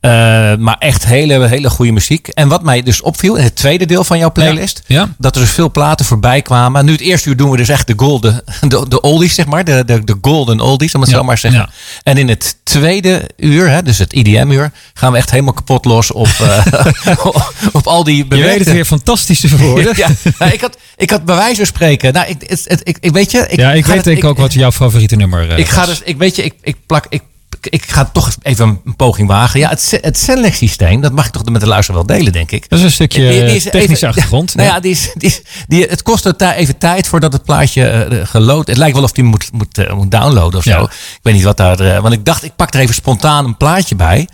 Eh, 0.00 0.10
maar 0.56 0.76
echt 0.78 1.04
hele, 1.06 1.46
hele 1.46 1.70
goede 1.70 1.92
muziek. 1.92 2.28
En 2.28 2.48
wat 2.48 2.62
mij 2.62 2.82
dus 2.82 3.00
opviel 3.02 3.34
in 3.36 3.44
het 3.44 3.56
tweede 3.56 3.86
deel 3.86 4.04
van 4.04 4.18
jouw 4.18 4.32
playlist. 4.32 4.82
Ja. 4.86 5.00
Ja. 5.00 5.08
Dat 5.18 5.34
er 5.34 5.40
dus 5.40 5.50
veel 5.50 5.70
platen 5.70 6.06
voorbij 6.06 6.42
kwamen. 6.42 6.84
Nu 6.84 6.92
het 6.92 7.00
eerste 7.00 7.28
uur 7.28 7.36
doen 7.36 7.50
we 7.50 7.56
dus 7.56 7.68
echt 7.68 7.86
de 7.86 7.94
golden, 7.96 8.42
de, 8.68 8.84
de 8.88 9.00
oldies 9.00 9.34
zeg 9.34 9.46
maar. 9.46 9.64
De, 9.64 9.84
de, 9.84 10.04
de 10.04 10.16
golden 10.20 10.60
oldies 10.60 10.94
om 10.94 11.00
het 11.00 11.10
zo 11.10 11.24
maar 11.24 11.34
te 11.34 11.40
zeggen. 11.40 11.70
En 12.02 12.16
in 12.18 12.28
het 12.28 12.56
tweede 12.62 13.28
uur, 13.36 13.70
hè, 13.70 13.82
dus 13.82 13.98
het 13.98 14.12
IDM-uur, 14.12 14.70
gaan 14.94 15.12
we 15.12 15.18
echt 15.18 15.30
helemaal 15.30 15.52
kapot 15.52 15.84
los 15.84 16.12
op, 16.12 16.28
op 17.72 17.86
al 17.86 18.04
die 18.04 18.16
Je 18.16 18.26
bewerkte... 18.26 18.54
weet 18.56 18.64
het 18.64 18.74
weer 18.74 18.84
fantastisch 18.84 19.40
te 19.40 19.48
verwoorden. 19.48 19.84
Ja, 19.96 20.08
nou, 20.38 20.52
ik, 20.52 20.60
had, 20.60 20.76
ik 20.96 21.10
had 21.10 21.24
bij 21.24 21.36
wijze 21.36 21.56
van 21.56 21.66
spreken. 21.66 22.12
Nou, 22.12 22.26
ik, 22.28 22.36
het, 22.46 22.64
het- 22.68 22.80
ik, 22.84 22.96
ik 23.00 23.12
weet 23.12 23.30
je. 23.30 23.45
Ik 23.48 23.58
Ja, 23.58 23.72
ik 23.72 23.86
weet 23.86 24.04
denk 24.04 24.18
ik 24.18 24.24
ook 24.24 24.38
wat 24.38 24.52
jouw 24.52 24.72
favoriete 24.72 25.16
nummer 25.16 25.50
eh, 25.50 25.58
Ik 25.58 25.68
ga 25.68 25.86
dus, 25.86 26.00
ik 26.04 26.16
weet 26.18 26.36
je, 26.36 26.42
ik, 26.44 26.54
ik 26.62 26.76
plak, 26.86 27.06
ik, 27.08 27.22
ik 27.62 27.84
ga 27.90 28.04
toch 28.04 28.30
even 28.42 28.80
een 28.84 28.96
poging 28.96 29.28
wagen. 29.28 29.60
Ja, 29.60 29.68
het, 29.68 29.98
het 30.00 30.18
Select-systeem, 30.18 31.00
dat 31.00 31.12
mag 31.12 31.26
ik 31.26 31.32
toch 31.32 31.44
met 31.44 31.60
de 31.60 31.66
luisteraar 31.66 32.04
wel 32.06 32.16
delen, 32.16 32.32
denk 32.32 32.50
ik. 32.50 32.68
Dat 32.68 32.78
is 32.78 32.84
een 32.84 32.90
stukje 32.90 33.28
Die- 33.28 33.44
die 33.44 33.54
is 33.56 33.62
technische 33.62 33.92
even- 33.94 34.08
achtergrond. 34.08 34.54
Nou 34.54 34.68
ja, 34.68 34.80
die 34.80 34.90
is, 34.90 35.10
die 35.14 35.28
is, 35.28 35.42
die, 35.68 35.84
het 35.84 36.02
kost 36.02 36.38
ta- 36.38 36.54
even 36.54 36.78
tijd 36.78 37.06
voordat 37.08 37.32
het 37.32 37.42
plaatje 37.44 37.86
eh, 37.88 38.26
geload. 38.26 38.66
Het 38.66 38.76
lijkt 38.76 38.94
wel 38.94 39.04
of 39.04 39.12
die 39.12 39.24
moet, 39.24 39.48
moet, 39.52 39.78
eh, 39.78 39.92
moet 39.92 40.10
downloaden 40.10 40.58
of 40.58 40.64
zo. 40.64 40.82
Ik 40.82 40.90
weet 41.22 41.34
niet 41.34 41.42
wat 41.42 41.56
daar. 41.56 41.80
eh, 41.80 42.00
want 42.00 42.14
ik 42.14 42.24
dacht, 42.24 42.44
ik 42.44 42.56
pak 42.56 42.74
er 42.74 42.80
even 42.80 42.94
spontaan 42.94 43.44
een 43.44 43.56
plaatje 43.56 43.94
bij. 43.96 44.28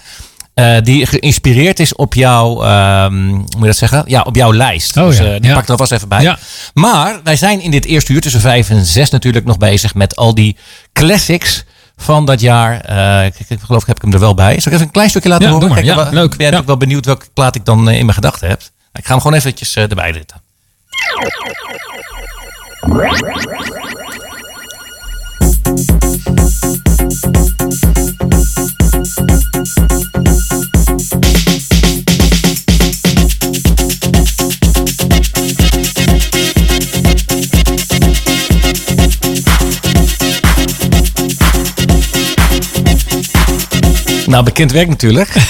Eh, 0.55 0.77
die 0.83 1.07
geïnspireerd 1.07 1.81
is 1.81 1.95
op 1.95 2.15
jouw, 2.15 2.62
ehm, 2.62 3.29
hoe 3.29 3.37
moet 3.37 3.59
je 3.61 3.67
dat 3.67 3.77
zeggen? 3.77 4.03
Ja, 4.07 4.23
op 4.23 4.37
jouw 4.37 4.53
lijst. 4.53 4.97
Oh 4.97 5.07
dus 5.07 5.19
ja, 5.19 5.25
eh, 5.25 5.31
die 5.41 5.43
ja. 5.49 5.53
pak 5.53 5.59
ik 5.59 5.65
er 5.65 5.71
alvast 5.71 5.93
even 5.93 6.09
bij. 6.09 6.23
Ja. 6.23 6.38
Maar 6.75 7.21
wij 7.25 7.37
zijn 7.37 7.61
in 7.61 7.71
dit 7.71 7.85
eerste 7.85 8.12
uur 8.12 8.21
tussen 8.21 8.41
vijf 8.41 8.71
en 8.71 8.85
zes 8.85 9.11
natuurlijk 9.11 9.45
nog 9.45 9.59
bezig 9.59 9.95
met 9.95 10.17
al 10.17 10.35
die 10.35 10.57
classics 10.93 11.65
van 11.97 12.25
dat 12.27 12.41
jaar. 12.41 12.81
Eh, 12.81 13.27
ik, 13.27 13.35
ik 13.49 13.59
geloof, 13.65 13.81
ik 13.83 13.87
heb 13.88 14.03
hem 14.03 14.12
er 14.12 14.19
wel 14.19 14.35
bij. 14.35 14.61
Zal 14.61 14.73
ik 14.73 14.73
even 14.73 14.81
een 14.87 14.93
klein 14.93 15.09
stukje 15.11 15.29
laten 15.29 15.49
horen? 15.49 15.73
Kijk, 15.75 15.85
Ja, 15.87 15.97
wel- 15.97 16.12
leuk. 16.12 16.37
Ben 16.37 16.51
je 16.55 16.65
wel 16.65 16.77
benieuwd 16.77 17.07
welke 17.07 17.27
plaat 17.35 17.55
ik 17.55 17.65
dan 17.65 17.79
in 17.79 17.85
mijn 18.05 18.15
gedachten 18.15 18.49
heb. 18.49 18.61
Ik 18.93 19.05
ga 19.05 19.11
hem 19.12 19.21
gewoon 19.21 19.37
eventjes 19.37 19.77
erbij 19.77 20.12
zitten. 20.12 20.41
Nou, 44.33 44.45
bekend 44.45 44.73
werk 44.73 44.88
natuurlijk. 44.88 45.29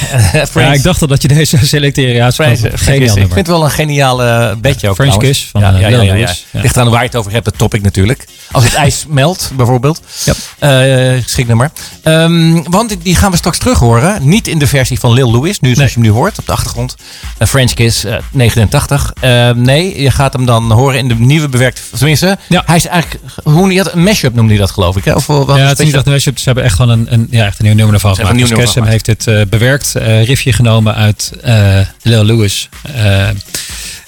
Ja, 0.55 0.73
ik 0.73 0.83
dacht 0.83 1.01
al 1.01 1.07
dat 1.07 1.23
je 1.23 1.29
deze 1.29 1.45
zou 1.57 1.65
selecteren. 1.67 2.15
Ja, 2.15 2.31
geniaal 2.31 3.17
ik 3.17 3.23
vind 3.23 3.35
het 3.35 3.47
wel 3.47 3.65
een 3.65 3.71
geniale 3.71 4.57
bedje 4.61 4.89
ook 4.89 4.95
French 4.95 5.13
trouwens. 5.13 5.39
Kiss 5.39 5.49
van, 5.51 5.61
ja, 5.61 5.73
eh, 5.73 5.81
ja, 5.81 5.89
ja, 5.89 5.97
Lil 5.97 6.03
ja, 6.03 6.15
ja. 6.15 6.61
Ligt 6.61 6.77
aan 6.77 6.91
waar 6.91 7.01
je 7.01 7.07
het 7.07 7.17
over 7.17 7.33
hebt, 7.33 7.47
het 7.47 7.59
topic 7.59 7.83
natuurlijk. 7.83 8.27
Als 8.53 8.65
het 8.65 8.75
ijs 8.85 8.99
smelt, 8.99 9.51
bijvoorbeeld. 9.57 10.01
Ja. 10.25 10.33
Eh, 10.59 11.23
geschikt 11.23 11.49
nummer. 11.49 11.71
Ehm, 12.03 12.63
want 12.63 12.97
die- 13.03 13.15
gaan 13.17 13.31
we 13.31 13.37
straks 13.37 13.59
terug 13.59 13.79
horen. 13.79 14.29
Niet 14.29 14.49
in 14.49 14.59
de 14.59 14.67
versie 14.67 14.99
van 14.99 15.13
Lil 15.13 15.31
Louis, 15.33 15.61
nu 15.61 15.75
zoals 15.75 15.93
je 15.93 16.01
hem 16.01 16.09
nu 16.09 16.15
hoort 16.15 16.39
op 16.39 16.47
de 16.47 16.53
achtergrond. 16.53 16.95
Eh, 17.39 17.49
French 17.49 17.73
Kiss, 17.73 18.05
eh, 18.05 18.17
89. 18.31 19.13
Eh, 19.21 19.51
nee, 19.51 20.03
je 20.03 20.11
gaat 20.11 20.33
hem 20.33 20.47
dan 20.47 20.73
horen 20.73 20.99
in 20.99 21.09
de 21.09 21.15
nieuwe 21.15 21.49
bewerkte... 21.49 21.81
Tenminste, 21.97 22.39
Ja. 22.49 22.63
hij 22.67 22.77
is 22.77 22.87
eigenlijk... 22.87 23.23
Hoe, 23.43 23.91
een 23.93 24.03
mashup 24.03 24.35
noemde 24.35 24.53
hij 24.53 24.61
dat 24.61 24.71
geloof 24.71 24.97
ik. 24.97 25.05
Hè? 25.05 25.13
Of, 25.15 25.27
Ja, 25.27 25.57
het 25.57 25.79
is 25.79 25.85
niet 25.85 25.95
echt 25.95 26.07
een 26.07 26.13
mashup. 26.13 26.39
Ze 26.39 26.45
hebben 26.45 26.65
echt 26.65 26.75
gewoon 26.75 26.91
een, 26.91 27.13
een, 27.13 27.27
ja, 27.31 27.47
echt 27.47 27.59
een 27.59 27.65
nieuw 27.65 27.75
nummer 27.75 27.95
ervan 27.95 28.15
Ze 28.15 28.21
hebben 28.23 28.47
gemaakt. 28.47 28.72
Dus 28.75 28.83
Cassim 28.83 28.93
heeft 28.93 29.05
dit 29.05 29.27
eh, 29.27 29.47
bewerkt. 29.49 29.95
eh 29.95 30.25
riffje 30.25 30.53
genomen 30.53 30.95
uit 30.95 31.33
eh 31.43 31.79
Lil 32.03 32.25
Lewis. 32.25 32.69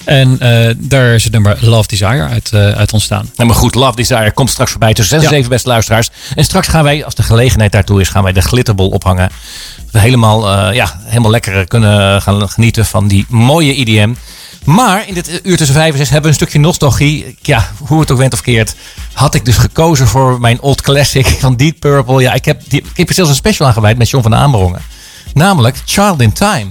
En 0.05 0.38
daar 0.79 1.14
is 1.14 1.24
het 1.24 1.33
nummer 1.33 1.59
Love 1.61 1.88
Desire 1.88 2.27
uit, 2.29 2.55
uit 2.55 2.92
ontstaan. 2.92 3.31
Maar 3.37 3.55
goed, 3.55 3.74
Love 3.74 3.96
Desire 3.96 4.33
komt 4.33 4.50
straks 4.50 4.70
voorbij 4.70 4.94
6 5.05 5.11
en 5.12 5.20
Ja. 5.20 5.29
7 5.29 5.48
beste 5.48 5.68
luisteraars. 5.68 6.11
En 6.35 6.44
straks 6.44 6.68
gaan 6.68 6.85
wij, 6.85 7.05
als 7.05 7.14
de 7.14 7.22
gelegenheid 7.22 7.72
daartoe 7.72 8.00
is, 8.00 8.09
gaan 8.09 8.22
wij 8.22 8.33
de 8.33 8.40
glitterbol 8.42 8.88
ophangen. 8.88 9.31
We 9.90 9.98
helemaal, 9.98 10.70
ja, 10.72 11.00
helemaal 11.05 11.31
lekker 11.31 11.66
kunnen 11.66 12.22
gaan 12.22 12.48
genieten 12.48 12.87
van 12.87 13.09
die 13.09 13.27
mooie 13.29 13.74
IDM. 13.74 14.14
Maar 14.64 15.09
in 15.09 15.14
dit 15.14 15.40
uur 15.42 15.57
tussen 15.57 15.77
5 15.77 15.92
en 15.92 15.96
6 15.98 16.11
hebben 16.11 16.22
we 16.22 16.29
een 16.29 16.42
stukje 16.42 16.59
nostalgie. 16.59 17.37
Ja, 17.42 17.70
hoe 17.87 18.00
het 18.00 18.11
ook 18.11 18.18
went 18.18 18.33
of 18.33 18.40
keert, 18.40 18.74
had 19.12 19.35
ik 19.35 19.44
dus 19.44 19.57
gekozen 19.57 20.07
voor 20.07 20.40
mijn 20.40 20.61
old 20.61 20.81
classic 20.81 21.27
van 21.40 21.57
Deep 21.57 21.81
Purple. 21.81 22.22
Ja, 22.22 22.33
ik 22.33 22.44
heb, 22.44 22.62
ik 22.68 22.85
heb 22.94 23.09
er 23.09 23.14
zelfs 23.14 23.31
een 23.31 23.37
special 23.37 23.66
aan 23.68 23.74
gewijd 23.74 23.98
met 23.98 24.11
John 24.11 24.22
van 24.22 24.35
Amerongen. 24.35 24.81
Namelijk 25.35 25.77
Child 25.85 26.20
in 26.20 26.33
Time. 26.33 26.68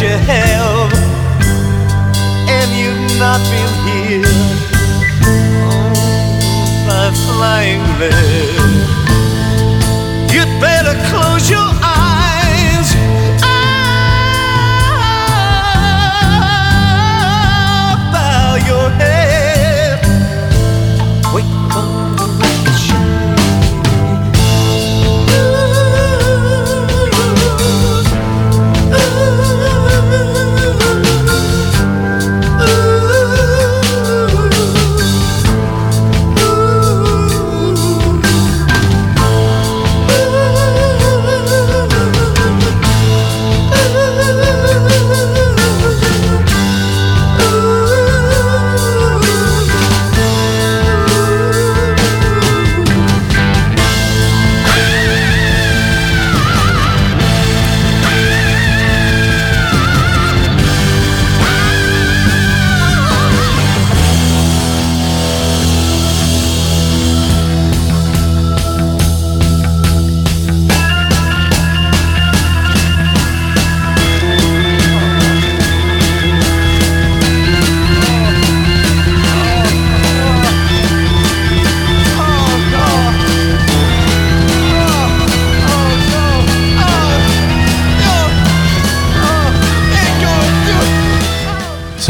You 0.00 0.08
have, 0.08 0.92
and 2.48 2.70
you've 2.72 3.18
not 3.18 3.38
been 3.52 3.72
here 3.86 4.22
oh, 5.26 5.92
by 6.86 7.10
flying 7.26 7.82
there. 7.98 8.39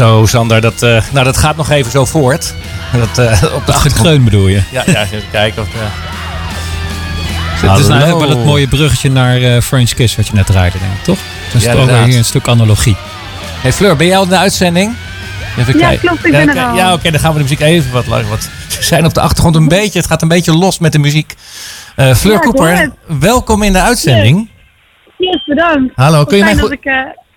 Zo, 0.01 0.25
Sander, 0.25 0.61
dat, 0.61 0.81
eh, 0.83 1.01
nou, 1.11 1.25
dat 1.25 1.37
gaat 1.37 1.55
nog 1.55 1.69
even 1.69 1.91
zo 1.91 2.05
voort. 2.05 2.53
Dat, 2.93 3.17
eh, 3.17 3.53
op 3.55 3.65
de 3.65 3.73
achtergrond. 3.73 4.23
bedoel 4.23 4.47
je? 4.47 4.61
Ja, 4.71 4.83
ja, 4.85 5.01
even 5.03 5.23
kijken 5.31 5.61
of... 5.61 5.67
eh, 5.73 5.81
Het 7.69 7.79
is 7.79 7.87
nou 7.87 7.99
eigenlijk 8.01 8.27
wel 8.29 8.37
het 8.37 8.45
mooie 8.45 8.67
bruggetje 8.67 9.11
naar 9.11 9.41
eh 9.41 9.61
French 9.61 9.93
Kiss 9.93 10.15
wat 10.15 10.27
je 10.27 10.33
net 10.33 10.45
draaide, 10.45 10.77
denk 10.79 10.91
ik, 10.91 11.03
toch? 11.03 11.17
Is 11.53 11.63
Ja, 11.63 11.73
ook 11.73 11.89
hier 12.05 12.17
een 12.17 12.25
stuk 12.25 12.47
analogie. 12.47 12.95
Hey 13.61 13.73
Fleur, 13.73 13.95
ben 13.95 14.07
jij 14.07 14.17
al 14.17 14.23
in 14.23 14.29
de 14.29 14.37
uitzending? 14.37 14.95
Even 15.57 15.73
Ja, 15.79 15.87
kijken. 15.87 16.07
klopt, 16.07 16.25
ik 16.25 16.31
ja, 16.33 16.45
ben 16.45 16.57
er 16.57 16.63
al. 16.65 16.75
Ja, 16.75 16.93
oké, 16.93 17.11
dan 17.11 17.19
gaan 17.19 17.31
we 17.31 17.37
de 17.37 17.43
muziek 17.43 17.59
even 17.59 17.91
wat 17.91 18.07
langer. 18.07 18.27
Want 18.27 18.49
ze 18.67 18.83
zijn 18.83 19.05
op 19.05 19.13
de 19.13 19.21
achtergrond 19.21 19.55
een 19.55 19.67
beetje, 19.67 19.99
het 19.99 20.07
gaat 20.07 20.21
een 20.21 20.27
beetje 20.27 20.57
los 20.57 20.79
met 20.79 20.91
de 20.91 20.99
muziek. 20.99 21.35
Eh 21.95 22.13
Fleur 22.13 22.33
Ja, 22.33 22.39
Cooper, 22.39 22.91
welkom 23.19 23.63
in 23.63 23.73
de 23.73 23.81
uitzending. 23.81 24.49
Yes, 25.17 25.43
bedankt. 25.45 25.91
Hallo, 25.95 26.23
kun 26.25 26.37
je 26.37 26.43
mij 26.43 26.57
goed... 26.57 26.71
ik, 26.71 26.83
eh, 26.85 26.95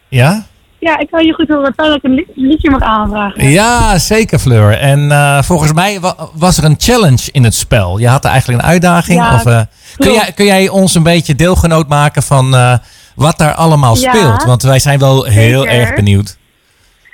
Ja? 0.09 0.45
Ja, 0.85 0.99
ik 0.99 1.11
kan 1.11 1.25
je 1.27 1.33
goed 1.33 1.49
horen. 1.49 1.73
Fijn 1.77 1.89
dat 1.89 1.97
ik 1.97 2.05
een 2.05 2.15
li- 2.15 2.27
liedje 2.35 2.71
mag 2.71 2.81
aanvragen. 2.83 3.51
Ja, 3.51 3.99
zeker 3.99 4.39
Fleur. 4.39 4.79
En 4.79 5.11
eh, 5.11 5.43
volgens 5.43 5.73
mij 5.73 6.01
wa- 6.01 6.17
was 6.35 6.59
er 6.59 6.65
een 6.65 6.75
challenge 6.79 7.29
in 7.33 7.45
het 7.45 7.55
spel. 7.55 7.99
Je 7.99 8.09
had 8.09 8.25
er 8.25 8.31
eigenlijk 8.31 8.63
een 8.63 8.69
uitdaging. 8.69 9.19
Ja, 9.21 9.35
of, 9.35 9.47
eh, 9.47 9.61
kun, 9.97 10.13
jij, 10.13 10.33
kun 10.35 10.45
jij 10.45 10.69
ons 10.69 10.95
een 10.95 11.03
beetje 11.03 11.35
deelgenoot 11.35 11.89
maken 11.89 12.23
van 12.23 12.55
eh, 12.55 12.77
wat 13.15 13.39
daar 13.39 13.55
allemaal 13.55 13.97
Ja, 13.99 14.13
speelt? 14.15 14.45
Want 14.45 14.63
wij 14.63 14.79
zijn 14.79 14.99
wel 14.99 15.25
heel 15.25 15.63
zeker. 15.63 15.79
erg 15.81 15.95
benieuwd. 15.95 16.37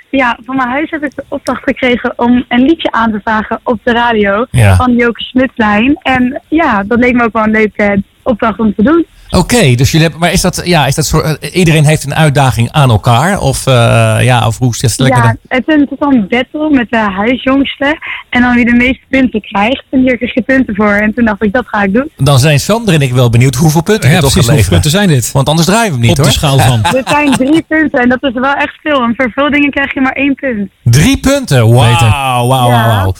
Ja, 0.09 0.37
van 0.45 0.55
mijn 0.55 0.69
huis 0.69 0.89
heb 0.91 1.03
ik 1.03 1.15
de 1.15 1.23
opdracht 1.27 1.63
gekregen 1.63 2.13
om 2.15 2.45
een 2.47 2.61
liedje 2.61 2.91
aan 2.91 3.11
te 3.11 3.19
vragen 3.23 3.59
op 3.63 3.79
de 3.83 3.91
radio 3.91 4.45
Ja. 4.51 4.75
van 4.75 4.95
Joke 4.95 5.21
Smitslijn. 5.23 5.97
En 6.01 6.41
ja, 6.47 6.83
dat 6.83 6.99
leek 6.99 7.13
me 7.13 7.23
ook 7.23 7.33
wel 7.33 7.43
een 7.43 7.51
leuke 7.51 8.03
opdracht 8.23 8.59
om 8.59 8.75
te 8.75 8.83
doen. 8.83 9.05
Oké, 9.31 9.75
dus 9.75 9.91
jullie 9.91 10.01
hebben, 10.01 10.19
maar 10.19 10.31
is 10.31 10.41
dat, 10.41 10.61
ja, 10.63 10.85
is 10.87 10.95
dat 10.95 11.05
soort, 11.05 11.37
eh, 11.39 11.55
iedereen 11.55 11.85
heeft 11.85 12.03
een 12.03 12.15
uitdaging 12.15 12.71
aan 12.71 12.89
elkaar? 12.89 13.39
Of, 13.39 13.67
eh, 13.67 13.73
ja, 14.21 14.47
of 14.47 14.57
hoe 14.57 14.73
Ja, 14.81 14.87
het? 14.87 15.65
is 15.67 15.73
een, 15.73 15.79
het 15.79 15.91
is 15.91 15.97
een 15.99 16.27
battle 16.29 16.69
met 16.69 16.87
de 16.89 16.97
huisjongste. 16.97 17.97
En 18.29 18.41
dan 18.41 18.55
wie 18.55 18.65
de 18.65 18.73
meeste 18.75 19.01
punten 19.09 19.41
krijgt. 19.41 19.83
En 19.89 19.99
hier 19.99 20.17
krijg 20.17 20.33
je 20.33 20.41
punten 20.41 20.75
voor. 20.75 20.91
En 20.93 21.13
toen 21.13 21.25
dacht 21.25 21.43
ik, 21.43 21.53
dat 21.53 21.67
ga 21.67 21.83
ik 21.83 21.93
doen. 21.93 22.09
Dan 22.17 22.39
zijn 22.39 22.59
Sander 22.59 22.93
en 22.93 23.01
ik 23.01 23.11
wel 23.13 23.29
benieuwd 23.29 23.55
hoeveel 23.55 23.83
punten 23.83 24.09
Ja, 24.09 24.15
je 24.15 24.21
toch 24.21 24.33
gaat 24.33 24.45
Hoeveel 24.45 24.69
punten 24.69 24.91
zijn 24.91 25.07
dit? 25.07 25.31
Want 25.31 25.47
anders 25.49 25.67
draaien 25.67 25.85
we 25.87 25.91
hem 25.91 26.01
niet 26.01 26.09
Op 26.09 26.15
de 26.15 26.21
hoor. 26.21 26.31
schaal 26.31 26.59
van. 26.59 26.81
Dit 26.91 27.07
zijn 27.15 27.31
drie 27.31 27.61
punten. 27.67 27.99
En 27.99 28.09
dat 28.09 28.23
is 28.23 28.33
wel 28.33 28.53
echt 28.53 28.79
veel. 28.81 29.01
En 29.03 29.13
voor 29.17 29.31
veel 29.35 29.49
dingen 29.51 29.69
krijg 29.71 29.93
je 29.93 30.01
maar 30.01 30.13
één 30.13 30.35
punt. 30.35 30.69
Drie 30.83 31.17
punten, 31.19 31.73
wauw, 31.73 32.47
wauw, 32.47 32.69
wauw, 32.69 33.13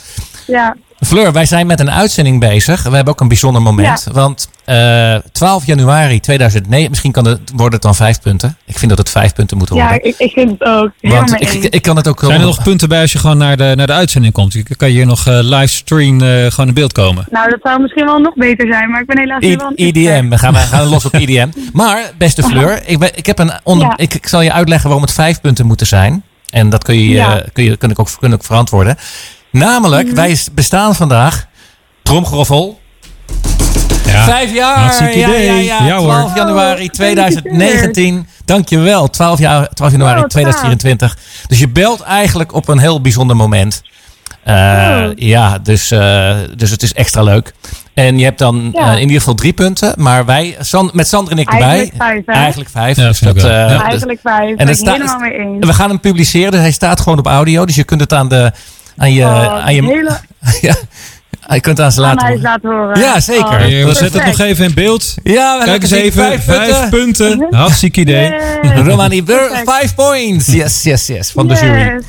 Ja. 0.47 0.75
Ja, 1.01 1.07
Fleur, 1.07 1.31
wij 1.31 1.45
zijn 1.45 1.67
met 1.67 1.79
een 1.79 1.91
uitzending 1.91 2.39
bezig. 2.39 2.83
We 2.83 2.95
hebben 2.95 3.13
ook 3.13 3.19
een 3.21 3.27
bijzonder 3.27 3.61
moment. 3.61 4.07
Want 4.11 4.49
eh 4.65 5.15
12 5.31 5.65
januari 5.65 6.19
2009, 6.19 6.89
misschien 6.89 7.11
kan 7.11 7.25
het, 7.27 7.39
wordt 7.55 7.73
het 7.73 7.81
dan 7.81 7.95
vijf 7.95 8.21
punten. 8.21 8.57
Ik 8.65 8.77
vind 8.77 8.89
dat 8.89 8.99
het 8.99 9.09
vijf 9.09 9.33
punten 9.33 9.57
moeten 9.57 9.75
ja 9.75 9.87
worden. 9.89 10.07
ik, 10.07 10.15
ik 10.17 10.31
vind 10.31 10.49
het 10.51 10.63
ook. 10.63 10.91
Helemaal 11.01 11.25
Want 11.25 11.41
ik, 11.41 11.53
eens. 11.53 11.65
ik 11.65 11.81
kan 11.81 11.95
het 11.95 12.07
ook 12.07 12.19
Zijn 12.19 12.39
er 12.39 12.45
nog 12.45 12.63
punten 12.63 12.89
bij 12.89 13.01
als 13.01 13.11
je 13.11 13.17
gewoon 13.17 13.37
naar 13.37 13.57
de, 13.57 13.73
naar 13.75 13.87
de 13.87 13.93
uitzending 13.93 14.33
komt? 14.33 14.53
Je- 14.53 14.75
Kan 14.75 14.87
je 14.87 14.93
hier 14.93 15.05
nog 15.05 15.27
eh, 15.27 15.39
livestream 15.41 16.21
eh, 16.21 16.45
gewoon 16.45 16.67
in 16.67 16.73
beeld 16.73 16.91
komen? 16.93 17.25
Nou, 17.31 17.49
dat 17.49 17.59
zou 17.63 17.81
misschien 17.81 18.05
wel 18.05 18.19
nog 18.19 18.33
beter 18.35 18.67
zijn, 18.71 18.89
maar 18.91 19.01
ik 19.01 19.07
ben 19.07 19.19
helaas 19.19 19.45
wel 19.45 19.71
een 19.75 19.87
IDM, 19.87 20.29
we 20.29 20.37
gaan, 20.37 20.53
we 20.53 20.59
gaan 20.59 20.87
los 20.87 21.05
op 21.05 21.13
IDM. 21.15 21.47
Maar, 21.73 22.11
beste 22.17 22.43
Fleur, 22.43 22.81
ik, 22.85 22.99
ben, 22.99 23.09
ik, 23.17 23.25
heb 23.25 23.39
een 23.39 23.51
onder, 23.63 23.87
Ja. 23.87 23.97
ik, 23.97 24.13
ik 24.13 24.27
zal 24.27 24.41
je 24.41 24.51
uitleggen 24.51 24.87
waarom 24.89 25.05
het 25.05 25.15
vijf 25.15 25.41
punten 25.41 25.65
moeten 25.65 25.87
zijn. 25.87 26.23
En 26.49 26.69
dat 26.69 26.83
kun 26.83 26.95
je, 26.95 27.09
Ja. 27.09 27.39
eh, 27.39 27.47
kun 27.53 27.63
je 27.63 27.77
kun 27.77 27.89
ik 27.89 27.99
ook, 27.99 28.07
kun 28.19 28.27
ik 28.27 28.33
ook 28.35 28.45
verantwoorden. 28.45 28.97
Namelijk, 29.51 30.05
Mhm. 30.07 30.15
wij 30.15 30.37
bestaan 30.51 30.95
vandaag, 30.95 31.45
tromgeroffel, 32.03 32.79
Ja. 34.05 34.23
Vijf 34.23 34.53
jaar! 34.53 35.03
ja, 35.03 35.09
idee. 35.11 35.45
ja, 35.45 35.53
ja. 35.79 35.85
Ja, 35.85 35.95
hoor. 35.97 36.07
12 36.09 36.35
januari 36.35 36.83
Oh, 36.83 36.89
2019. 36.89 38.27
Dankjewel. 38.45 39.07
12, 39.09 39.39
jaar, 39.39 39.69
12 39.73 39.91
januari 39.91 40.19
Oh, 40.21 40.25
2024. 40.27 41.17
Dus 41.47 41.59
je 41.59 41.69
belt 41.69 42.01
eigenlijk 42.01 42.53
op 42.53 42.67
een 42.67 42.77
heel 42.79 43.01
bijzonder 43.01 43.35
moment. 43.35 43.81
Eh, 44.43 44.53
Oh. 44.55 45.09
Ja, 45.15 45.57
dus, 45.57 45.91
eh, 45.91 46.35
dus 46.55 46.69
het 46.69 46.83
is 46.83 46.93
extra 46.93 47.21
leuk. 47.23 47.53
En 47.93 48.17
je 48.19 48.23
hebt 48.23 48.39
dan 48.39 48.69
Ja. 48.73 48.87
eh, 48.87 48.93
in 48.95 49.01
ieder 49.01 49.17
geval 49.17 49.33
drie 49.33 49.53
punten. 49.53 49.93
Maar 49.97 50.25
wij, 50.25 50.55
San- 50.59 50.89
met 50.93 51.07
Sander 51.07 51.31
en 51.33 51.39
ik 51.39 51.51
erbij. 51.51 51.67
Eigenlijk 51.67 51.95
vijf, 51.97 52.25
hè? 52.25 52.33
Eigenlijk 52.33 52.69
vijf. 52.69 52.97
Ja, 52.97 53.07
dus 53.07 53.19
dat, 53.19 53.43
Eigenlijk 53.43 54.19
vijf. 54.23 54.49
en 54.49 54.55
ben 54.55 54.67
het 54.67 54.75
ik 54.77 54.81
staat- 54.83 54.95
helemaal 54.97 55.19
mee 55.19 55.33
eens. 55.37 55.65
we 55.65 55.73
gaan 55.73 55.89
hem 55.89 55.99
publiceren. 55.99 56.51
Dus 56.51 56.59
hij 56.59 56.71
staat 56.71 56.99
gewoon 56.99 57.19
op 57.19 57.25
audio. 57.27 57.65
Dus 57.65 57.75
je 57.75 57.83
kunt 57.83 58.01
het 58.01 58.13
aan, 58.13 58.27
de, 58.27 58.51
aan 58.97 59.13
je... 59.13 59.23
Oh, 59.23 59.57
aan 59.65 59.75
je 59.75 59.81
hele 59.83 60.19
ja, 60.67 60.75
je 61.47 61.61
kunt 61.61 61.77
het 61.77 61.85
aan 61.85 61.91
ze 61.91 62.01
laten 62.01 62.27
horen. 62.27 62.41
laten 62.41 62.69
horen. 62.69 62.99
Ja, 62.99 63.19
zeker. 63.19 63.43
Oh, 63.59 63.65
we 63.65 63.93
zetten 63.93 64.19
het 64.21 64.37
nog 64.37 64.47
even 64.47 64.65
in 64.65 64.73
beeld. 64.73 65.15
Ja, 65.23 65.57
we 65.59 65.65
Kijk 65.65 65.81
eens 65.81 65.91
even. 65.91 66.23
vijf 66.23 66.43
Vijf 66.43 66.89
punten. 66.89 67.47
Hartstikke 67.55 67.99
idee. 67.99 68.33
Romani, 68.75 69.23
five 69.25 69.91
points. 69.95 70.47
Yes, 70.53 70.83
yes, 70.83 71.07
yes. 71.07 71.31
Van 71.31 71.47
de 71.47 71.53
jury. 71.55 72.01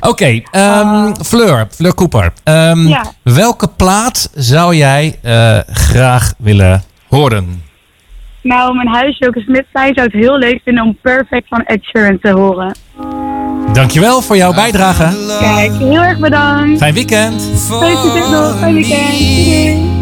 Oké, 0.00 0.40
ehm, 0.50 1.14
Fleur, 1.24 1.66
Fleur 1.70 1.94
Cooper. 1.94 2.32
Ehm, 2.44 2.86
Ja. 2.88 3.04
Welke 3.22 3.68
plaat 3.68 4.30
zou 4.34 4.74
jij 4.76 5.18
eh, 5.22 5.58
graag 5.72 6.32
willen 6.38 6.82
horen? 7.08 7.62
Nou, 8.42 8.74
mijn 8.74 8.88
huis, 8.88 9.18
Joke 9.18 9.40
Smit, 9.40 9.64
zei, 9.72 9.92
zou 9.94 10.06
het 10.06 10.16
heel 10.16 10.38
leuk 10.38 10.60
vinden 10.64 10.84
om 10.84 10.96
Perfect 11.02 11.48
van 11.48 11.62
Ed 11.64 11.82
Sheeran 11.84 12.18
te 12.20 12.30
horen. 12.30 12.74
Dankjewel 13.74 14.22
voor 14.22 14.36
jouw 14.36 14.52
bijdrage. 14.52 15.16
Kijk, 15.40 15.72
heel 15.78 16.02
erg 16.02 16.18
bedankt. 16.18 16.78
Fijn 16.78 16.94
weekend. 16.94 17.42
Fijn 18.60 18.74
weekend. 18.74 19.92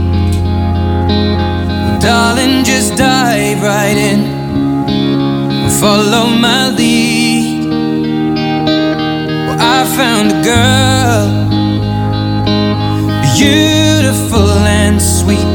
Darling, 2.03 2.67
just 2.67 2.97
dive 2.97 3.57
right 3.61 3.97
in. 3.97 4.41
follow 5.83 6.29
my 6.29 6.69
lead. 6.79 7.65
Well, 9.47 9.59
I 9.59 9.85
found 9.99 10.31
a 10.31 10.41
girl, 10.53 11.27
beautiful 13.37 14.49
and 14.83 15.03
sweet. 15.03 15.53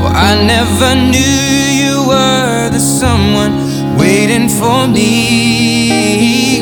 Well, 0.00 0.12
I 0.12 0.32
never 0.44 0.94
knew 0.94 1.54
you 1.82 2.06
were 2.08 2.68
the 2.70 2.80
someone 2.80 3.96
waiting 3.96 4.50
for 4.50 4.86
me. 4.86 6.53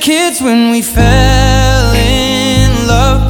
Kids 0.00 0.40
when 0.40 0.70
we 0.70 0.80
fell 0.80 1.92
in 1.94 2.86
love, 2.86 3.20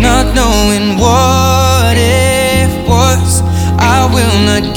not 0.00 0.34
knowing 0.34 0.98
what 0.98 1.96
it 1.96 2.88
was. 2.88 3.42
I 3.78 4.10
will 4.12 4.40
not 4.44 4.74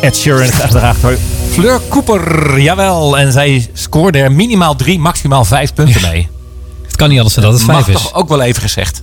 Ed 0.00 0.16
Sheeran 0.16 0.46
gedragen 0.46 1.00
door 1.00 1.18
Fleur 1.50 1.80
Cooper. 1.88 2.60
Jawel. 2.60 3.18
En 3.18 3.32
zij 3.32 3.70
scoorde 3.72 4.18
er 4.18 4.32
minimaal 4.32 4.76
drie, 4.76 4.98
maximaal 4.98 5.44
vijf 5.44 5.74
punten 5.74 6.00
mee. 6.00 6.28
Het 6.82 6.96
kan 6.96 7.08
niet 7.08 7.16
anders 7.16 7.34
dan 7.34 7.44
dat 7.44 7.52
het 7.52 7.66
Mag 7.66 7.84
vijf 7.84 7.96
is. 7.96 8.02
toch 8.02 8.14
ook 8.14 8.28
wel 8.28 8.40
even 8.40 8.62
gezegd. 8.62 9.02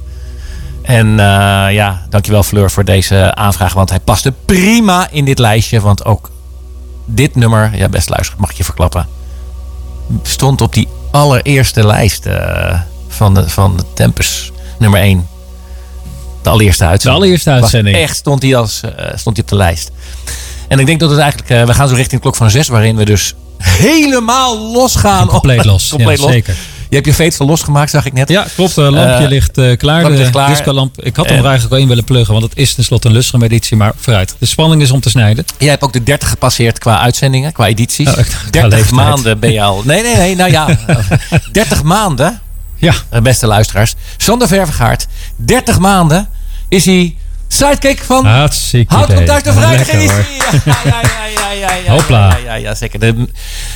En 0.81 1.07
eh, 1.19 1.73
ja, 1.73 2.05
dankjewel 2.09 2.43
Fleur 2.43 2.71
voor 2.71 2.85
deze 2.85 3.35
aanvraag. 3.35 3.73
Want 3.73 3.89
hij 3.89 3.99
paste 3.99 4.33
prima 4.45 5.07
in 5.11 5.25
dit 5.25 5.39
lijstje. 5.39 5.81
Want 5.81 6.05
ook 6.05 6.29
dit 7.05 7.35
nummer, 7.35 7.71
ja 7.75 7.89
best 7.89 8.09
luisteren, 8.09 8.41
mag 8.41 8.51
ik 8.51 8.57
je 8.57 8.63
verklappen. 8.63 9.07
Stond 10.23 10.61
op 10.61 10.73
die 10.73 10.87
allereerste 11.11 11.85
lijst 11.85 12.25
eh, 12.25 12.79
van, 13.07 13.33
de, 13.33 13.49
van 13.49 13.77
de 13.77 13.83
Tempest 13.93 14.51
nummer 14.77 14.99
1. 14.99 15.27
De 16.41 16.49
allereerste 16.49 16.85
uitzending. 16.85 17.19
De 17.19 17.25
allereerste 17.25 17.51
uitzending. 17.51 17.97
echt 17.97 18.15
stond 18.15 18.41
hij, 18.41 18.55
als, 18.55 18.81
eh, 18.81 19.05
stond 19.15 19.35
hij 19.35 19.45
op 19.45 19.49
de 19.49 19.55
lijst. 19.55 19.91
En 20.67 20.79
ik 20.79 20.85
denk 20.85 20.99
dat 20.99 21.09
het 21.09 21.19
eigenlijk, 21.19 21.49
eh, 21.51 21.63
we 21.63 21.73
gaan 21.73 21.87
zo 21.87 21.95
richting 21.95 22.15
de 22.15 22.19
klok 22.21 22.35
van 22.35 22.49
zes, 22.51 22.67
waarin 22.67 22.95
we 22.95 23.05
dus 23.05 23.33
helemaal 23.57 24.71
losgaan. 24.71 25.27
Compleet 25.27 25.65
los. 25.65 25.89
Compleet 25.95 26.17
ja, 26.17 26.23
los. 26.23 26.33
Zeker. 26.33 26.55
Je 26.89 26.95
hebt 26.95 27.07
je 27.07 27.13
veetsel 27.13 27.45
losgemaakt, 27.45 27.89
zag 27.91 28.05
ik 28.05 28.13
net. 28.13 28.29
Ja, 28.29 28.45
klopt. 28.55 28.75
Het 28.75 28.85
lampje 28.93 29.23
Eh, 29.23 29.27
ligt 29.27 29.57
eh, 29.57 29.77
klaar. 29.77 30.03
De 30.03 30.09
ligt 30.09 30.29
klaar. 30.29 30.49
discolamp. 30.49 31.03
Ik 31.03 31.15
had 31.15 31.25
hem 31.25 31.37
er 31.37 31.43
eigenlijk 31.45 31.73
al 31.73 31.79
in 31.81 31.87
willen 31.87 32.03
pluggen, 32.03 32.33
want 32.33 32.45
het 32.45 32.57
is 32.57 32.73
tenslotte 32.73 33.07
een 33.07 33.13
lustrum 33.13 33.43
editie. 33.43 33.77
Maar 33.77 33.93
vooruit. 33.97 34.35
De 34.39 34.45
spanning 34.45 34.81
is 34.81 34.91
om 34.91 34.99
te 35.01 35.09
snijden. 35.09 35.45
Jij 35.57 35.69
hebt 35.69 35.83
ook 35.83 35.93
de 35.93 36.03
30 36.03 36.29
gepasseerd 36.29 36.79
qua 36.79 36.99
uitzendingen, 36.99 37.51
qua 37.51 37.67
edities. 37.67 38.07
Oh, 38.07 38.17
ik 38.17 38.17
dacht, 38.17 38.41
qua 38.41 38.49
30 38.51 38.71
leeftijd. 38.71 38.91
maanden 38.91 39.39
ben 39.39 39.51
je 39.51 39.61
al. 39.61 39.81
Nee, 39.85 40.01
nee, 40.03 40.15
nee. 40.15 40.35
Nou 40.35 40.51
ja, 40.51 40.67
30 41.51 41.83
maanden, 41.83 42.41
Ja, 42.75 42.93
eh, 43.09 43.21
beste 43.21 43.47
luisteraars. 43.47 43.93
Sander 44.17 44.47
Vervegaard, 44.47 45.07
30 45.35 45.79
maanden 45.79 46.29
is 46.69 46.85
hij 46.85 47.15
Sidekick 47.47 47.99
van 48.03 48.25
Hartstikke 48.25 48.95
Houd 48.95 49.13
contact 49.13 49.43
de 49.45 49.53
vrijdag. 49.53 49.87
Ja, 49.91 50.01
ja, 50.65 50.81
ja, 50.83 51.01
ja, 51.35 51.51
ja, 51.51 51.73
ja, 51.85 51.91
Hopla. 51.91 52.27
Ja, 52.29 52.37
ja, 52.45 52.53
ja, 52.53 52.75
zeker. 52.75 52.99
De, 52.99 53.27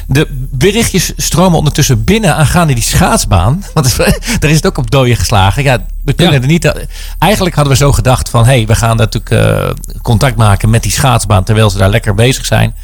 de 0.08 0.28
berichtjes 0.52 1.14
stromen 1.18 1.58
ondertussen 1.58 2.04
binnen 2.04 2.36
aangaande 2.36 2.74
die 2.74 2.84
schaatsbaan. 2.84 3.64
Want 3.74 3.96
daar 4.40 4.50
is 4.50 4.56
het 4.56 4.66
ook 4.66 4.78
op 4.78 4.92
dooien 4.92 5.16
geslagen. 5.18 5.64
Ja, 5.64 5.78
we 6.06 6.14
kunnen 6.14 6.34
Ja. 6.36 6.42
er 6.42 6.48
niet... 6.48 6.86
Eigenlijk 7.20 7.56
hadden 7.56 7.74
we 7.74 7.80
zo 7.80 7.92
gedacht 7.92 8.30
van... 8.30 8.46
hé, 8.46 8.52
hey, 8.56 8.66
we 8.66 8.76
gaan 8.76 8.98
natuurlijk 8.98 9.32
eh, 9.32 9.70
contact 10.02 10.36
maken 10.36 10.70
met 10.70 10.84
die 10.84 10.92
schaatsbaan... 10.92 11.44
terwijl 11.44 11.70
ze 11.70 11.78
daar 11.78 11.90
lekker 11.90 12.16
bezig 12.16 12.46
zijn. 12.46 12.76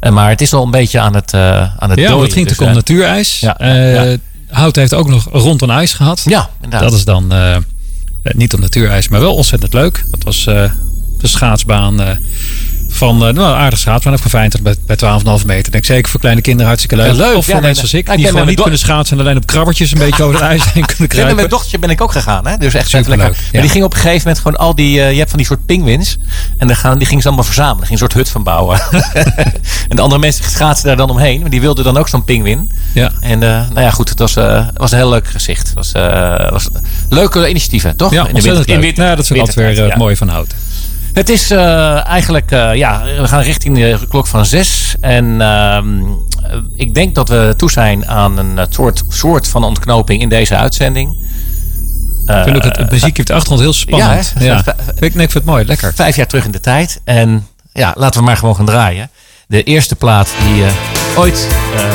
Eh, 0.00 0.12
maar 0.12 0.28
het 0.28 0.40
is 0.40 0.52
al 0.52 0.64
een 0.64 0.70
beetje 0.70 1.00
aan 1.00 1.14
het, 1.14 1.32
eh 1.34 1.60
aan 1.78 1.90
het 1.90 1.98
Ja, 1.98 2.08
dooien. 2.08 2.22
het 2.24 2.32
ging 2.32 2.48
Dus, 2.48 2.58
natuurlijk 2.58 2.60
om 2.60 2.68
eh, 2.68 2.74
natuurijs. 2.74 3.42
Eh. 3.42 4.18
Hout 4.50 4.76
heeft 4.76 4.94
ook 4.94 5.08
nog 5.08 5.28
rond 5.32 5.62
een 5.62 5.70
ijs 5.70 5.92
gehad. 5.92 6.22
Ja, 6.24 6.48
inderdaad. 6.62 6.88
Dat 6.90 6.98
is 6.98 7.04
dan 7.04 7.32
eh, 7.32 7.54
eh, 7.54 7.62
niet 8.22 8.54
op 8.54 8.60
natuurijs, 8.60 9.08
maar 9.08 9.20
wel 9.20 9.34
ontzettend 9.34 9.72
leuk. 9.72 10.04
Dat 10.10 10.22
was 10.22 10.46
eh, 10.46 10.72
de 11.18 11.26
schaatsbaan 11.26 12.00
eh, 12.00 12.16
van 12.90 13.14
eh, 13.26 13.32
nou, 13.34 13.38
een 13.38 13.58
aardige 13.58 13.82
schaatsbaan 13.82 14.18
van 14.18 14.30
Feyenoord 14.30 14.62
bij, 14.62 14.74
bij 14.86 14.96
12,5 15.40 15.46
meter. 15.46 15.72
Denk 15.72 15.84
zeker 15.84 16.10
voor 16.10 16.20
kleine 16.20 16.40
kinderen 16.40 16.66
hartstikke 16.66 16.96
leuk. 16.96 17.06
Ja, 17.12 17.12
leuk. 17.26 17.36
Of 17.36 17.44
voor 17.44 17.54
Ja, 17.54 17.60
nee, 17.60 17.62
mensen 17.62 17.82
als 17.82 17.94
ik, 17.94 18.08
ja, 18.08 18.16
die 18.16 18.26
gewoon 18.26 18.46
niet 18.46 18.60
kunnen 18.60 18.78
schaatsen 18.78 19.18
en 19.18 19.22
alleen 19.24 19.36
op 19.36 19.46
krabbertjes 19.46 19.92
een 19.92 19.98
beetje 19.98 20.22
over 20.22 20.34
het 20.34 20.44
ijs 20.44 20.64
heen 20.64 20.72
kunnen 20.72 20.86
Ja, 20.96 20.96
met 20.98 21.08
kruipen. 21.08 21.36
mijn 21.36 21.48
dochtertje 21.48 21.78
ben 21.78 21.90
ik 21.90 22.00
ook 22.00 22.12
gegaan. 22.12 22.46
Hè? 22.46 22.56
Dus 22.56 22.74
echt 22.74 22.90
ja. 22.90 23.00
Maar 23.06 23.32
die 23.52 23.68
ging 23.68 23.84
op 23.84 23.92
een 23.94 24.00
gegeven 24.00 24.18
moment 24.18 24.38
gewoon 24.38 24.56
al 24.58 24.74
die... 24.74 25.00
eh, 25.02 25.10
je 25.12 25.16
hebt 25.18 25.28
van 25.30 25.38
die 25.38 25.46
soort 25.46 25.66
pingwins. 25.66 26.16
En 26.58 26.66
dan 26.66 26.76
gaan, 26.76 26.98
die 26.98 27.06
ging 27.06 27.20
ze 27.20 27.26
allemaal 27.26 27.44
verzamelen. 27.44 27.86
ging 27.86 27.90
een 27.92 27.98
soort 27.98 28.12
hut 28.12 28.28
van 28.30 28.42
bouwen. 28.42 28.80
en 29.88 29.96
de 29.96 30.02
andere 30.02 30.20
mensen 30.20 30.44
schaatsen 30.44 30.86
daar 30.86 30.96
dan 30.96 31.10
omheen. 31.10 31.40
Maar 31.40 31.50
die 31.50 31.60
wilden 31.60 31.84
dan 31.84 31.96
ook 31.96 32.08
zo'n 32.08 32.24
pingwin. 32.24 32.70
Ja. 32.94 33.12
En 33.20 33.42
eh, 33.42 33.48
nou 33.48 33.80
ja, 33.80 33.90
goed. 33.90 34.08
Het 34.08 34.18
was, 34.18 34.34
was 34.74 34.90
een 34.92 34.98
heel 34.98 35.10
leuk 35.10 35.26
gezicht. 35.28 35.66
Het 35.68 35.74
was, 35.74 35.92
was 36.50 36.68
leuke 37.08 37.48
initiatieven, 37.48 37.96
toch? 37.96 38.12
Ja, 38.12 38.26
In 38.26 38.34
de 38.34 38.40
winter- 38.42 38.68
in 38.68 38.74
leuk. 38.74 38.80
winter- 38.84 39.16
dat 39.16 39.24
is 39.24 39.32
ook 39.32 39.38
altijd 39.38 39.76
weer 39.78 39.96
mooie 39.96 40.16
van 40.16 40.28
Hout. 40.28 40.54
Het 41.20 41.28
is 41.28 41.50
eh, 41.50 42.06
eigenlijk, 42.06 42.50
eh, 42.50 42.74
ja, 42.74 43.02
we 43.04 43.28
gaan 43.28 43.42
richting 43.42 43.76
de 43.76 43.98
klok 44.08 44.26
van 44.26 44.46
zes. 44.46 44.94
En 45.00 45.40
ehm, 45.40 45.98
eh, 46.42 46.56
ik 46.74 46.94
denk 46.94 47.14
dat 47.14 47.28
we 47.28 47.54
toe 47.56 47.70
zijn 47.70 48.08
aan 48.08 48.38
een 48.38 48.66
soort, 48.70 49.02
soort 49.08 49.48
van 49.48 49.64
ontknoping 49.64 50.22
in 50.22 50.28
deze 50.28 50.56
uitzending. 50.56 51.16
Ik 52.26 52.42
vind 52.44 52.56
ook 52.56 52.64
het, 52.64 52.76
het 52.76 52.90
muziekje 52.90 53.22
op 53.22 53.28
de 53.28 53.32
achtergrond 53.32 53.60
heel 53.60 53.72
spannend. 53.72 54.32
ja, 54.38 54.58
Ik, 54.94 54.98
nee, 54.98 55.08
ik 55.08 55.12
vind 55.12 55.32
het 55.32 55.44
mooi, 55.44 55.64
lekker. 55.64 55.92
Vijf 55.94 56.16
jaar 56.16 56.26
terug 56.26 56.44
in 56.44 56.50
de 56.50 56.60
tijd. 56.60 57.00
En 57.04 57.46
ja, 57.72 57.94
laten 57.96 58.20
we 58.20 58.26
maar 58.26 58.36
gewoon 58.36 58.56
gaan 58.56 58.66
draaien. 58.66 59.10
De 59.46 59.62
eerste 59.62 59.96
plaat 59.96 60.28
die 60.46 60.64
ooit 61.16 61.48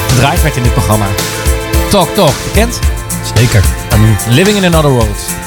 gedraaid 0.07 0.41
werd 0.41 0.55
in 0.55 0.63
dit 0.63 0.73
programma. 0.73 1.05
Talk 1.89 2.09
Talk, 2.15 2.33
bekend? 2.53 2.79
Zeker. 3.35 3.63
Um, 3.93 4.15
Living 4.29 4.57
in 4.57 4.65
Another 4.65 4.91
World. 4.91 5.44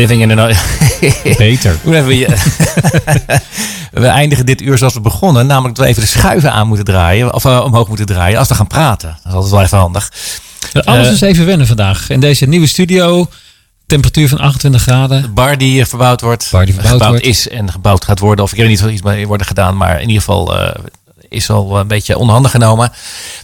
Living 0.00 0.22
in 0.22 0.38
an... 0.38 0.52
Beter. 1.36 1.78
We, 1.82 2.18
je- 2.18 2.36
we 4.00 4.06
eindigen 4.06 4.46
dit 4.46 4.60
uur 4.60 4.78
zoals 4.78 4.94
we 4.94 5.00
begonnen. 5.00 5.46
Namelijk 5.46 5.74
dat 5.76 5.84
we 5.84 5.90
even 5.90 6.02
de 6.02 6.08
schuiven 6.08 6.52
aan 6.52 6.66
moeten 6.66 6.84
draaien. 6.84 7.34
Of 7.34 7.44
eh, 7.44 7.60
omhoog 7.64 7.88
moeten 7.88 8.06
draaien. 8.06 8.38
Als 8.38 8.48
we 8.48 8.54
gaan 8.54 8.66
praten. 8.66 9.08
Dat 9.22 9.26
is 9.26 9.32
altijd 9.34 9.50
wel 9.52 9.62
even 9.62 9.78
handig. 9.78 10.12
Alles 10.84 11.06
Eh, 11.06 11.12
is 11.12 11.20
even 11.20 11.46
wennen 11.46 11.66
vandaag. 11.66 12.10
In 12.10 12.20
deze 12.20 12.46
nieuwe 12.46 12.66
studio, 12.66 13.28
temperatuur 13.86 14.28
van 14.28 14.38
28 14.38 14.82
graden. 14.82 15.22
De 15.22 15.28
bar 15.28 15.58
die 15.58 15.84
verbouwd 15.86 16.20
wordt. 16.20 16.48
Bar 16.50 16.64
die 16.66 16.74
verbouwd 16.74 17.06
wordt. 17.06 17.24
is 17.24 17.48
en 17.48 17.72
gebouwd 17.72 18.04
gaat 18.04 18.18
worden. 18.18 18.44
Of 18.44 18.52
ik 18.52 18.58
weet 18.58 18.68
niet 18.68 18.78
of 18.80 18.84
er 18.86 18.92
iets 18.92 19.02
mee 19.02 19.26
worden 19.26 19.46
gedaan. 19.46 19.76
Maar 19.76 19.94
in 20.00 20.06
ieder 20.08 20.22
geval 20.22 20.56
eh, 20.58 20.74
is 21.30 21.50
al 21.50 21.78
een 21.78 21.86
beetje 21.86 22.18
onhandig 22.18 22.50
genomen. 22.50 22.92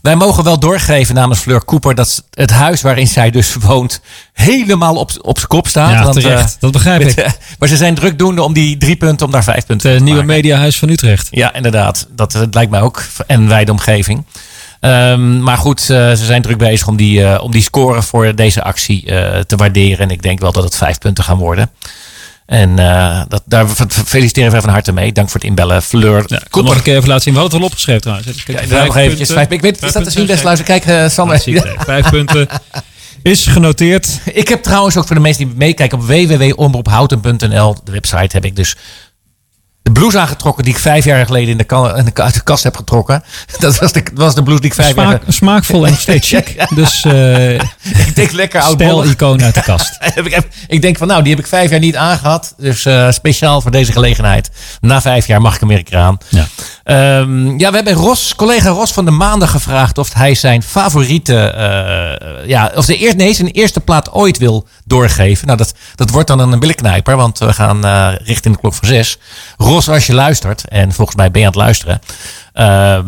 Wij 0.03 0.17
mogen 0.17 0.45
wel 0.45 0.59
doorgeven 0.59 1.15
namens 1.15 1.41
Fleur 1.41 1.65
Cooper. 1.65 1.95
Dat 1.95 2.25
het 2.31 2.51
huis 2.51 2.83
waarin 2.83 3.07
zij 3.09 3.31
dus 3.31 3.55
woont 3.55 4.01
helemaal 4.33 4.95
op, 4.97 5.11
op 5.21 5.37
zijn 5.37 5.49
kop 5.49 5.67
staat. 5.69 5.91
Ja, 5.91 6.03
Want, 6.03 6.21
terecht. 6.21 6.55
eh, 6.55 6.61
dat 6.61 6.73
begrijp 6.73 7.03
met, 7.03 7.11
ik. 7.11 7.19
eh, 7.25 7.31
maar 7.59 7.69
ze 7.69 7.77
zijn 7.77 7.95
drukdoende 7.95 8.43
om 8.43 8.53
die 8.53 8.77
drie 8.77 8.97
punten, 8.97 9.27
om 9.27 9.33
daar 9.33 9.45
vijf 9.45 9.67
punten 9.67 9.89
Het 9.91 9.99
eh, 9.99 10.05
nieuwe 10.05 10.21
maken. 10.21 10.35
mediahuis 10.37 10.79
van 10.79 10.89
Utrecht. 10.89 11.29
Ja, 11.31 11.55
inderdaad. 11.55 12.07
Dat, 12.11 12.35
eh, 12.35 12.43
lijkt 12.51 12.71
mij 12.71 12.81
ook. 12.81 13.03
En 13.27 13.49
wij 13.49 13.65
de 13.65 13.73
omgeving. 13.73 14.25
Ehm, 14.81 15.43
maar 15.43 15.57
goed, 15.59 15.81
ze 15.81 16.15
zijn 16.17 16.43
druk 16.43 16.59
bezig 16.59 16.89
om 16.89 16.97
die, 16.97 17.41
om 17.43 17.51
die 17.51 17.63
score 17.63 18.03
voor 18.03 18.35
deze 18.35 18.63
actie 18.63 19.05
te 19.47 19.57
waarderen. 19.57 19.99
En 19.99 20.11
ik 20.11 20.23
denk 20.23 20.41
wel 20.41 20.53
dat 20.53 20.65
het 20.65 20.77
vijf 20.77 20.99
punten 20.99 21.25
gaan 21.25 21.39
worden. 21.39 21.71
En 22.47 22.79
eh, 22.79 23.21
dat, 23.29 23.43
daar 23.45 23.69
fe- 23.69 23.85
fe- 23.89 24.05
feliciteren 24.05 24.53
we 24.53 24.61
van 24.61 24.71
harte 24.71 24.93
mee. 24.93 25.13
Dank 25.13 25.29
voor 25.31 25.41
het 25.41 25.49
inbellen, 25.49 25.83
Fleur. 25.83 26.25
Ja, 26.27 26.37
ik 26.37 26.55
nog 26.55 26.75
een 26.75 26.83
keer 26.83 26.97
even 26.97 27.09
laten 27.09 27.23
zien. 27.23 27.33
We 27.35 27.39
hadden 27.41 27.61
het 27.61 27.69
wel 27.69 27.69
opgeschreven 27.71 28.01
trouwens. 28.03 28.27
Kijk, 28.27 28.47
Ja, 28.47 28.53
vijf 28.53 28.63
inderdaad 28.63 28.87
nog 28.87 28.97
eventjes. 28.97 29.31
Vijf, 29.31 29.49
ik 29.49 29.61
weet, 29.61 29.79
Vijf 29.79 29.93
dat 29.93 30.05
te 30.05 30.11
zien, 30.11 30.27
best 30.27 30.45
luister. 30.45 30.67
Kijk, 30.67 30.85
eh, 30.87 31.09
Sander. 31.09 31.41
Vijf 31.79 32.11
punten. 32.11 32.49
Is 33.23 33.47
genoteerd. 33.47 34.09
Ik 34.33 34.49
heb 34.49 34.63
trouwens 34.63 34.97
ook 34.97 35.07
voor 35.07 35.17
de 35.17 35.23
mensen 35.23 35.47
die 35.47 35.57
meekijken 35.57 35.99
op 35.99 36.05
www.omroephouten.nl, 36.07 37.77
de 37.85 37.93
website, 37.93 38.29
heb 38.37 38.45
ik 38.45 38.57
dus 38.57 38.77
de 39.87 39.93
blouse 39.93 40.19
aangetrokken 40.19 40.65
die 40.65 40.73
ik 40.73 40.79
vijf 40.79 41.05
jaar 41.05 41.27
geleden 41.27 41.49
in 41.49 41.57
de, 41.57 41.95
in 41.97 42.05
de, 42.05 42.23
uit 42.23 42.35
de 42.35 42.43
kast 42.43 42.63
heb 42.63 42.77
getrokken. 42.77 43.25
Dat 43.59 43.79
was 43.79 43.93
de, 43.93 44.03
was 44.15 44.35
de 44.35 44.43
blouse 44.43 44.63
die 44.63 44.71
ik 44.71 44.77
vijf 44.77 44.93
Smaak, 44.93 45.09
jaar 45.09 45.21
smaakvol 45.29 45.87
en 45.87 45.97
steeds 45.97 46.29
chic. 46.29 46.55
Dus 46.75 47.05
eh 47.05 47.55
Ik 48.07 48.15
denk 48.15 48.33
lekker 48.33 48.61
oud 48.61 48.73
stijl-icoon 48.73 49.43
uit 49.43 49.55
de 49.55 49.63
kast. 49.63 49.99
ik, 50.67 50.83
denk 50.83 50.97
van 50.97 51.07
nou, 51.07 51.23
die 51.23 51.31
heb 51.31 51.41
ik 51.41 51.47
vijf 51.47 51.71
jaar 51.71 51.79
niet 51.79 51.97
aangehad. 51.97 52.55
Dus 52.57 52.85
eh, 52.85 53.11
speciaal 53.11 53.61
voor 53.61 53.71
deze 53.71 53.93
gelegenheid. 53.93 54.51
Na 54.81 55.01
vijf 55.01 55.27
jaar 55.27 55.41
mag 55.41 55.55
ik 55.55 55.61
hem 55.61 55.69
weer 55.69 55.79
een 55.79 55.85
keer 55.85 55.99
aan. 55.99 56.19
Ja. 56.29 56.47
Ehm, 56.85 57.59
ja, 57.59 57.71
we 57.71 57.77
hebben 57.77 57.93
Ros, 57.93 58.35
collega 58.35 58.69
Ros 58.69 58.93
van 58.93 59.05
de 59.05 59.11
Maandag 59.11 59.51
gevraagd 59.51 59.99
of 59.99 60.13
hij 60.15 60.35
zijn 60.35 60.63
favoriete, 60.63 61.39
eh, 61.39 62.49
ja, 62.49 62.73
of 62.75 62.87
de 62.87 62.97
eerste, 62.97 63.17
nee, 63.17 63.35
zijn 63.35 63.49
eerste 63.49 63.81
plaat 63.81 64.13
ooit 64.13 64.39
wil 64.39 64.67
doorgeven. 64.87 65.47
Nou, 65.47 65.59
dat, 65.59 65.75
dat 65.95 66.11
wordt 66.11 66.29
dan 66.29 66.53
een 66.53 66.59
billenknijper, 66.59 67.17
want 67.17 67.39
we 67.39 67.53
gaan 67.53 67.85
eh, 67.85 68.13
richting 68.25 68.55
de 68.55 68.61
klok 68.61 68.75
van 68.75 68.89
zes. 68.89 69.19
Ros, 69.57 69.89
als 69.89 70.07
je 70.07 70.15
luistert, 70.15 70.69
en 70.69 70.93
volgens 70.93 71.17
mij 71.17 71.31
ben 71.31 71.41
je 71.41 71.47
aan 71.47 71.53
het 71.53 71.63
luisteren, 71.63 72.01
ehm, 72.57 73.05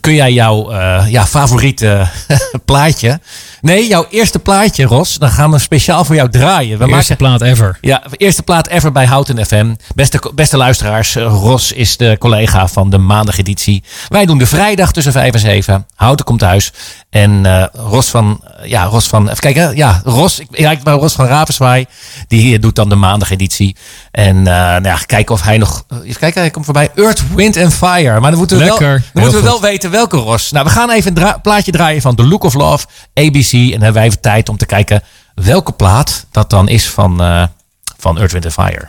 kun 0.00 0.14
jij 0.14 0.32
jouw 0.32 0.70
eh, 0.70 1.04
ja, 1.08 1.26
favoriete 1.26 2.06
plaatje, 2.64 3.20
nee, 3.60 3.86
jouw 3.86 4.06
eerste 4.10 4.38
plaatje, 4.38 4.84
Ros, 4.84 5.18
dan 5.18 5.30
gaan 5.30 5.50
we 5.50 5.58
speciaal 5.58 6.04
voor 6.04 6.14
jou 6.14 6.30
draaien. 6.30 6.78
We 6.78 6.86
eerste 6.86 7.16
plaat 7.16 7.40
ever. 7.40 7.78
ja, 7.80 8.02
eerste 8.16 8.42
plaat 8.42 8.66
ever 8.66 8.92
bij 8.92 9.06
Houten 9.06 9.46
FM. 9.46 9.74
Beste, 9.94 10.32
beste 10.34 10.56
luisteraars, 10.56 11.16
eh, 11.16 11.22
Ros 11.24 11.72
is 11.72 11.96
de 11.96 12.16
collega 12.18 12.68
van 12.68 12.90
de 12.90 12.98
maandageditie. 12.98 13.82
Wij 14.08 14.26
doen 14.26 14.38
de 14.38 14.46
vrijdag 14.46 14.92
tussen 14.92 15.12
5 15.12 15.32
en 15.34 15.40
7. 15.40 15.86
Houten 15.94 16.24
komt 16.24 16.38
thuis. 16.38 16.72
En 17.10 17.46
eh, 17.46 17.64
Ros 17.72 18.08
van, 18.08 18.40
ja, 18.62 18.84
Ros 18.84 19.06
van, 19.06 19.24
even 19.28 19.40
kijken, 19.40 19.76
ja, 19.76 20.00
Ros, 20.04 20.38
ik, 20.38 20.46
ja, 20.50 20.70
ik 20.70 20.80
wou 20.82 21.00
Ros 21.00 21.12
van 21.14 21.26
Ravenswaai, 21.26 21.86
die 22.28 22.58
doet 22.58 22.74
dan 22.74 22.88
de 22.88 22.94
maandageditie. 22.94 23.76
En 24.10 24.42
nou 24.42 24.84
ja, 24.84 24.98
kijken 25.06 25.34
of 25.34 25.42
hij 25.42 25.58
nog, 25.58 25.84
even 26.04 26.20
kijken, 26.20 26.40
hij 26.40 26.50
komt 26.50 26.64
voorbij. 26.64 26.90
Earth, 26.94 27.22
Wind 27.34 27.56
and 27.56 27.74
Fire. 27.74 28.20
Maar 28.20 28.30
dan 28.30 28.38
moeten 28.38 28.58
we, 28.58 28.63
wel, 28.68 28.78
dan 29.12 29.22
moeten 29.22 29.40
we 29.40 29.46
wel 29.46 29.60
weten 29.60 29.90
welke 29.90 30.16
Ros. 30.16 30.50
Nou, 30.52 30.64
we 30.64 30.70
gaan 30.70 30.90
even 30.90 31.08
een 31.08 31.14
dra- 31.14 31.38
plaatje 31.38 31.72
draaien 31.72 32.02
van 32.02 32.14
The 32.14 32.26
Look 32.26 32.42
of 32.44 32.54
Love, 32.54 32.86
ABC. 33.14 33.52
En 33.52 33.60
dan 33.60 33.70
hebben 33.70 33.92
wij 33.92 34.04
even 34.04 34.20
tijd 34.20 34.48
om 34.48 34.56
te 34.56 34.66
kijken 34.66 35.02
welke 35.34 35.72
plaat 35.72 36.26
dat 36.30 36.50
dan 36.50 36.68
is 36.68 36.90
van, 36.90 37.20
eh, 37.22 37.42
van 37.98 38.18
Earth, 38.18 38.32
Wind 38.32 38.52
Fire. 38.52 38.88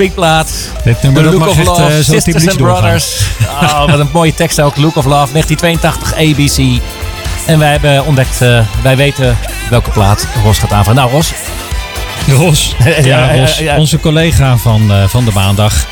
Swingplaat. 0.00 0.70
Dit 0.84 1.02
nummer 1.02 1.22
The 1.22 1.30
Look 1.30 1.48
of 1.48 1.58
echt 1.58 1.66
Love, 1.66 1.80
zo 1.80 2.12
tien 2.12 2.22
Sisters 2.22 2.48
and. 2.48 2.56
Brothers. 2.56 3.20
Oh, 3.40 3.86
wat 3.90 3.98
een 3.98 4.08
mooie 4.12 4.34
tekst 4.34 4.60
ook. 4.60 4.76
Look 4.76 4.96
of 4.96 5.04
Love, 5.04 5.32
1982, 5.32 6.14
ABC. 6.14 6.80
En 7.46 7.58
wij 7.58 7.70
hebben 7.70 8.06
ontdekt, 8.06 8.42
eh, 8.42 8.66
wij 8.82 8.96
weten 8.96 9.36
welke 9.70 9.90
plaat 9.90 10.26
Ros 10.44 10.58
gaat 10.58 10.72
aanvangen. 10.72 11.00
Nou 11.00 11.10
Ros, 11.10 11.32
Ros. 12.28 12.74
Ja, 13.02 13.36
Ros. 13.36 13.58
ja. 13.58 13.76
Onze 13.76 13.98
collega 13.98 14.56
van, 14.56 14.92
eh, 14.92 15.08
van 15.08 15.24
de 15.24 15.32
maandag. 15.32 15.86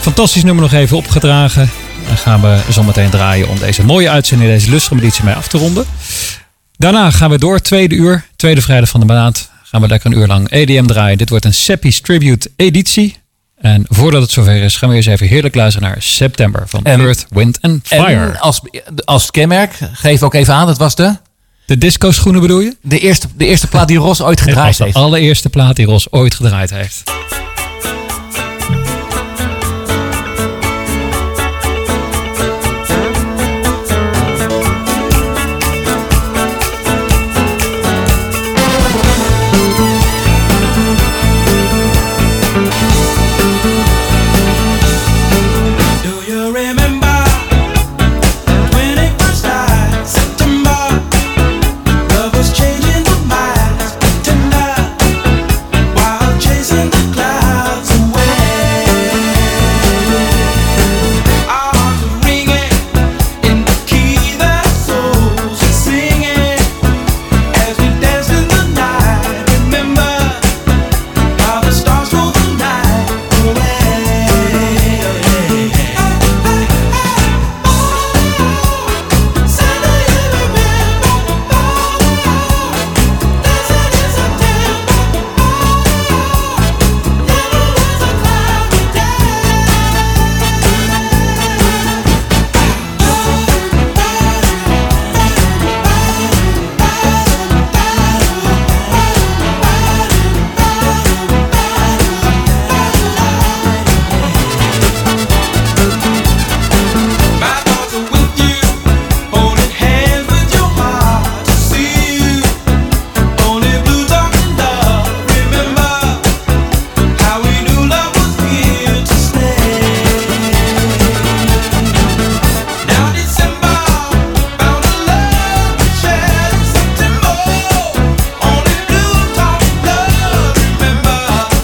Fantastisch 0.00 0.44
nummer 0.44 0.62
nog 0.62 0.72
even 0.72 0.96
opgedragen. 0.96 1.70
Dan 2.06 2.16
gaan 2.16 2.40
we 2.40 2.58
zometeen 2.70 3.10
draaien 3.10 3.48
om 3.48 3.58
deze 3.58 3.84
mooie 3.84 4.10
uitzending, 4.10 4.50
deze 4.50 4.70
lustige 4.70 4.94
editie 4.94 5.24
mee 5.24 5.34
af 5.34 5.48
te 5.48 5.58
ronden. 5.58 5.84
Daarna 6.76 7.10
gaan 7.10 7.30
we 7.30 7.38
door, 7.38 7.60
tweede 7.60 7.94
uur, 7.94 8.24
tweede 8.36 8.62
vrijdag 8.62 8.88
van 8.88 9.00
de 9.00 9.06
maand. 9.06 9.50
Gaan 9.62 9.80
we 9.80 9.88
lekker 9.88 10.10
een 10.12 10.18
uur 10.18 10.26
lang 10.26 10.50
EDM 10.50 10.86
draaien. 10.86 11.18
Dit 11.18 11.28
wordt 11.28 11.44
een 11.44 11.54
Seppi's 11.54 12.00
Tribute 12.00 12.50
editie. 12.56 13.22
En 13.64 13.84
voordat 13.88 14.22
het 14.22 14.30
zover 14.30 14.62
is, 14.62 14.76
gaan 14.76 14.88
we 14.88 14.94
eens 14.94 15.06
even 15.06 15.26
heerlijk 15.26 15.54
luisteren 15.54 15.88
naar 15.88 16.02
September 16.02 16.68
van 16.68 16.84
En- 16.84 17.00
Earth, 17.00 17.26
Wind 17.28 17.58
and 17.60 17.80
Fire. 17.86 18.04
en 18.32 18.38
als, 18.40 18.60
als 19.04 19.30
kenmerk, 19.30 19.78
geef 19.92 20.22
ook 20.22 20.34
even 20.34 20.54
aan, 20.54 20.66
dat 20.66 20.78
was 20.78 20.94
de, 20.94 21.16
De 21.66 21.78
disco 21.78 22.10
schoenen 22.10 22.40
bedoel 22.40 22.60
je? 22.60 22.76
de, 22.82 22.98
eerste, 22.98 23.26
de 23.36 23.46
eerste 23.46 23.66
plaat 23.66 23.88
die 23.88 23.96
Ros 23.98 24.22
ooit 24.22 24.40
gedraaid 24.40 24.76
de 24.76 24.84
heeft. 24.84 24.96
allereerste 24.96 25.48
plaat 25.48 25.76
die 25.76 25.86
Ros 25.86 26.12
ooit 26.12 26.34
gedraaid 26.34 26.70
heeft. 26.70 27.02